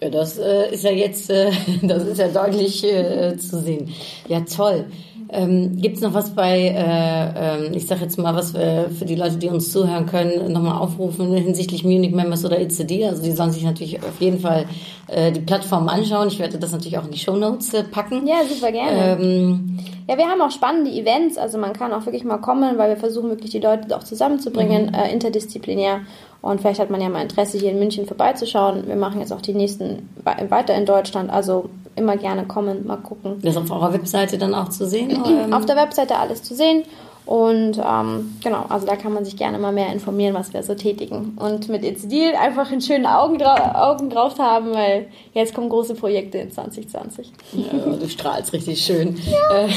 [0.00, 1.50] Ja, das äh, ist ja jetzt, äh,
[1.82, 3.92] das ist ja deutlich äh, zu sehen.
[4.28, 4.86] Ja, toll.
[5.30, 9.04] Ähm, Gibt es noch was bei, äh, ähm, ich sage jetzt mal, was wir für
[9.04, 13.06] die Leute, die uns zuhören können, nochmal aufrufen hinsichtlich Munich Members oder ECD?
[13.06, 14.66] Also die sollen sich natürlich auf jeden Fall
[15.08, 16.28] äh, die Plattform anschauen.
[16.28, 18.26] Ich werde das natürlich auch in die Show Notes äh, packen.
[18.26, 19.18] Ja, super gerne.
[19.20, 22.90] Ähm, Ja, wir haben auch spannende Events, also man kann auch wirklich mal kommen, weil
[22.90, 26.00] wir versuchen wirklich die Leute auch zusammenzubringen, äh, interdisziplinär.
[26.42, 28.86] Und vielleicht hat man ja mal Interesse, hier in München vorbeizuschauen.
[28.86, 32.96] Wir machen jetzt auch die nächsten we- weiter in Deutschland, also immer gerne kommen, mal
[32.96, 33.40] gucken.
[33.42, 35.10] das ist auf eurer Webseite dann auch zu sehen?
[35.26, 36.84] Ähm, Auf der Webseite alles zu sehen.
[37.26, 40.74] Und ähm, genau, also da kann man sich gerne mal mehr informieren, was wir so
[40.74, 41.32] tätigen.
[41.36, 46.36] Und mit ECDIL einfach einen schönen Augen, Augen drauf haben, weil jetzt kommen große Projekte
[46.36, 47.32] in 2020.
[47.52, 49.16] Ja, du strahlst richtig schön.
[49.50, 49.68] Äh,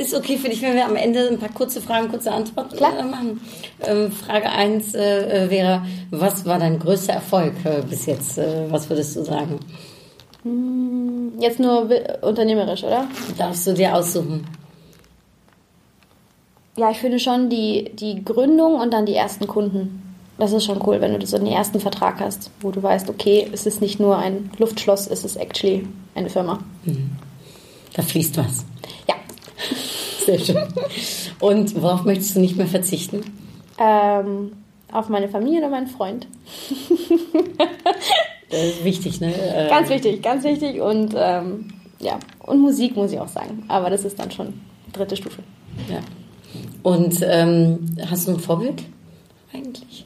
[0.00, 2.98] ist okay für dich, wenn wir am Ende ein paar kurze Fragen, kurze Antworten Klar.
[2.98, 3.40] äh, machen?
[3.86, 8.38] Ähm, Frage 1 äh, äh, wäre, was war dein größter Erfolg äh, bis jetzt?
[8.38, 9.60] Äh, was würdest du sagen?
[11.38, 11.88] Jetzt nur
[12.22, 13.08] unternehmerisch, oder?
[13.36, 14.46] Darfst du dir aussuchen?
[16.76, 20.02] Ja, ich finde schon die, die Gründung und dann die ersten Kunden.
[20.38, 23.48] Das ist schon cool, wenn du so einen ersten Vertrag hast, wo du weißt, okay,
[23.52, 26.58] es ist nicht nur ein Luftschloss, es ist actually eine Firma.
[27.94, 28.66] Da fließt was.
[29.08, 29.14] Ja.
[30.26, 30.58] Sehr schön.
[31.40, 33.24] Und worauf möchtest du nicht mehr verzichten?
[33.78, 34.52] Ähm,
[34.92, 36.26] auf meine Familie und meinen Freund.
[38.56, 39.32] Ist wichtig, ne?
[39.34, 40.80] Äh, Ganz wichtig, ganz wichtig.
[40.80, 43.64] Und ähm, ja, und Musik muss ich auch sagen.
[43.68, 44.60] Aber das ist dann schon
[44.92, 45.42] dritte Stufe.
[45.88, 46.00] Ja.
[46.82, 48.82] Und ähm, hast du ein Vorbild
[49.52, 50.04] eigentlich?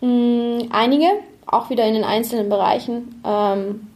[0.00, 1.06] Mm, einige,
[1.46, 3.22] auch wieder in den einzelnen Bereichen.
[3.24, 3.86] Ähm,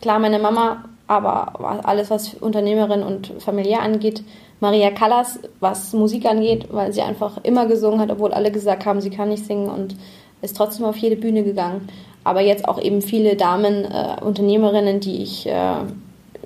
[0.00, 4.22] klar, meine Mama, aber alles, was Unternehmerin und familiär angeht,
[4.60, 9.00] Maria Callas, was Musik angeht, weil sie einfach immer gesungen hat, obwohl alle gesagt haben,
[9.00, 9.96] sie kann nicht singen und
[10.40, 11.88] ist trotzdem auf jede Bühne gegangen.
[12.24, 15.76] Aber jetzt auch eben viele Damen, äh, Unternehmerinnen, die ich äh,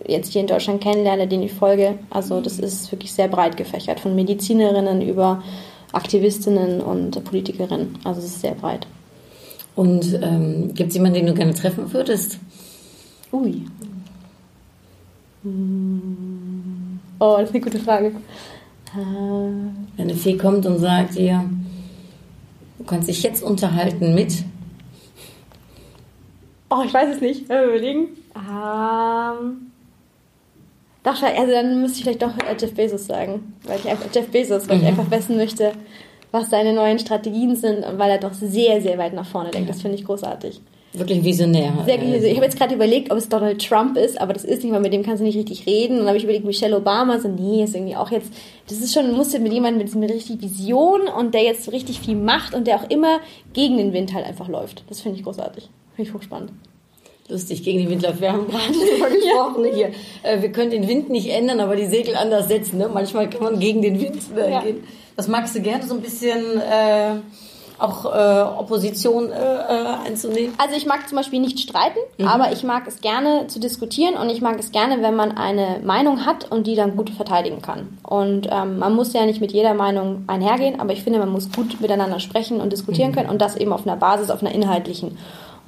[0.06, 1.98] jetzt hier in Deutschland kennenlerne, denen ich folge.
[2.10, 5.42] Also das ist wirklich sehr breit gefächert, von Medizinerinnen über
[5.92, 7.98] Aktivistinnen und Politikerinnen.
[8.04, 8.86] Also es ist sehr breit.
[9.76, 12.38] Und ähm, gibt es jemanden, den du gerne treffen würdest?
[13.32, 13.62] Ui.
[15.44, 16.98] Hm.
[17.20, 18.08] Oh, das ist eine gute Frage.
[18.08, 18.12] Äh,
[19.96, 21.44] Wenn eine Fee kommt und sagt dir,
[22.78, 24.44] du kannst dich jetzt unterhalten mit,
[26.70, 27.48] Oh, ich weiß es nicht.
[27.48, 28.08] Mal überlegen.
[28.36, 29.70] Ähm.
[31.02, 33.54] Doch, also dann müsste ich vielleicht doch äh, Jeff Bezos sagen.
[33.64, 35.72] Weil ich einfach, Jeff Bezos, weil ich einfach wissen möchte,
[36.30, 39.70] was seine neuen Strategien sind und weil er doch sehr, sehr weit nach vorne denkt.
[39.70, 40.60] Das finde ich großartig.
[40.92, 41.72] wirklich visionär.
[41.86, 44.62] Sehr also ich habe jetzt gerade überlegt, ob es Donald Trump ist, aber das ist
[44.62, 45.94] nicht, weil mit dem kannst du nicht richtig reden.
[45.94, 48.30] Und dann habe ich überlegt, Michelle Obama, so nee, ist irgendwie auch jetzt,
[48.68, 51.70] das ist schon, musst du mit jemandem mit, mit richtig Vision und der jetzt so
[51.70, 53.20] richtig viel macht und der auch immer
[53.54, 54.84] gegen den Wind halt einfach läuft.
[54.90, 55.70] Das finde ich großartig.
[55.98, 56.52] Finde ich hochspannend.
[57.28, 58.20] Lustig gegen den Wind läuft.
[58.20, 59.90] Wir haben gerade darüber gesprochen ne, hier.
[60.22, 62.78] Äh, wir können den Wind nicht ändern, aber die Segel anders setzen.
[62.78, 62.88] Ne?
[62.88, 64.60] Manchmal kann man gegen den Wind äh, Ja.
[64.60, 64.84] gehen.
[65.16, 65.84] Was magst du gerne?
[65.84, 67.16] So ein bisschen äh,
[67.80, 70.54] auch äh, Opposition äh, äh, einzunehmen?
[70.58, 74.30] Also ich mag zum Beispiel nicht streiten, aber ich mag es gerne zu diskutieren und
[74.30, 77.98] ich mag es gerne, wenn man eine Meinung hat und die dann gut verteidigen kann.
[78.04, 81.50] Und ähm, man muss ja nicht mit jeder Meinung einhergehen, aber ich finde, man muss
[81.50, 85.18] gut miteinander sprechen und diskutieren können und das eben auf einer Basis, auf einer inhaltlichen.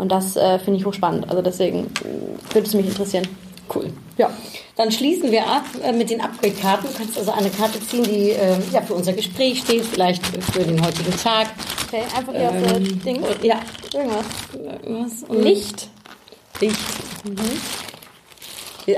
[0.01, 1.29] Und das äh, finde ich hochspannend.
[1.29, 3.29] Also deswegen äh, würde es mich interessieren.
[3.73, 3.93] Cool.
[4.17, 4.31] Ja.
[4.77, 6.87] Dann schließen wir ab äh, mit den Upgrade-Karten.
[6.87, 10.63] Du kannst also eine Karte ziehen, die äh, ja, für unser Gespräch steht, vielleicht für
[10.63, 11.49] den heutigen Tag.
[11.87, 13.17] Okay, einfach hier auf das Ding.
[13.17, 13.61] Ähm, Ja,
[13.93, 14.25] Irgendwas.
[14.87, 15.29] was?
[15.29, 15.89] Und Licht.
[16.61, 16.79] Licht.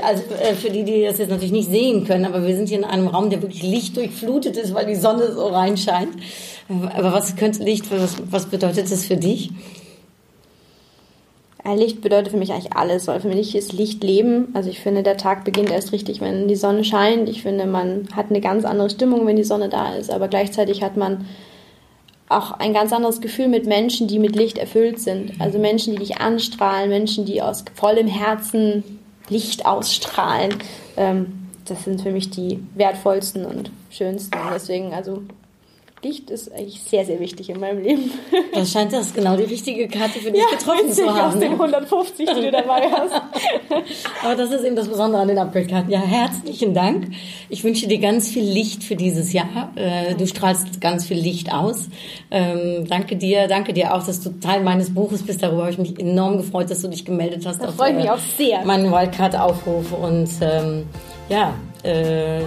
[0.01, 2.77] Also äh, für die, die das jetzt natürlich nicht sehen können, aber wir sind hier
[2.77, 6.15] in einem Raum, der wirklich lichtdurchflutet ist, weil die Sonne so reinscheint.
[6.95, 9.51] Aber was könnte Licht, was, was bedeutet das für dich?
[11.65, 14.49] Ja, Licht bedeutet für mich eigentlich alles, weil für mich ist Licht Leben.
[14.53, 17.29] Also ich finde, der Tag beginnt erst richtig, wenn die Sonne scheint.
[17.29, 20.83] Ich finde, man hat eine ganz andere Stimmung, wenn die Sonne da ist, aber gleichzeitig
[20.83, 21.25] hat man
[22.27, 25.39] auch ein ganz anderes Gefühl mit Menschen, die mit Licht erfüllt sind.
[25.39, 28.83] Also Menschen, die dich anstrahlen, Menschen, die aus vollem Herzen
[29.29, 30.55] Licht ausstrahlen.
[30.97, 34.37] Ähm, das sind für mich die wertvollsten und schönsten.
[34.53, 35.23] Deswegen, also
[36.03, 38.11] Licht ist eigentlich sehr, sehr wichtig in meinem Leben.
[38.53, 41.33] Da scheint das genau die richtige Karte für dich getroffen witzig, zu haben.
[41.33, 43.13] aus den 150, die du dabei hast.
[44.23, 45.89] Aber das ist eben das Besondere an den Upgrade-Karten.
[45.89, 47.07] Ja, herzlichen Dank.
[47.49, 49.71] Ich wünsche dir ganz viel Licht für dieses Jahr.
[49.75, 51.87] Äh, Du strahlst ganz viel Licht aus.
[52.29, 53.47] Ähm, danke dir.
[53.47, 55.41] Danke dir auch, dass du Teil meines Buches bist.
[55.41, 57.61] Darüber habe ich mich enorm gefreut, dass du dich gemeldet hast.
[57.63, 58.63] Da freue ich mich auch sehr.
[58.65, 59.91] Meinen Wildcard-Aufruf.
[59.93, 60.85] Und ähm,
[61.29, 62.41] ja, äh,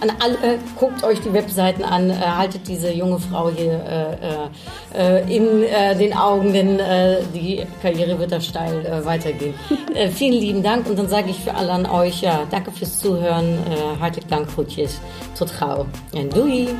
[0.00, 4.50] an alle, guckt euch die Webseiten an, äh, haltet diese junge Frau hier
[4.94, 9.54] äh, äh, in äh, den Augen, denn äh, die Karriere wird da steil äh, weitergehen.
[9.94, 12.98] äh, vielen lieben Dank und dann sage ich für alle an euch, ja, danke fürs
[12.98, 15.00] Zuhören, äh, hartelijk dank, groetjes,
[15.36, 16.68] tot gauw en doei.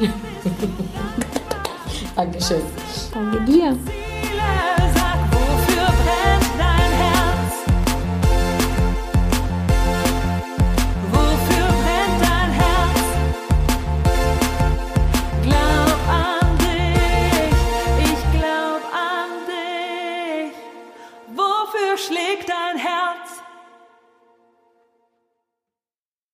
[2.17, 2.63] Dankeschön.
[3.13, 3.77] Danke dir.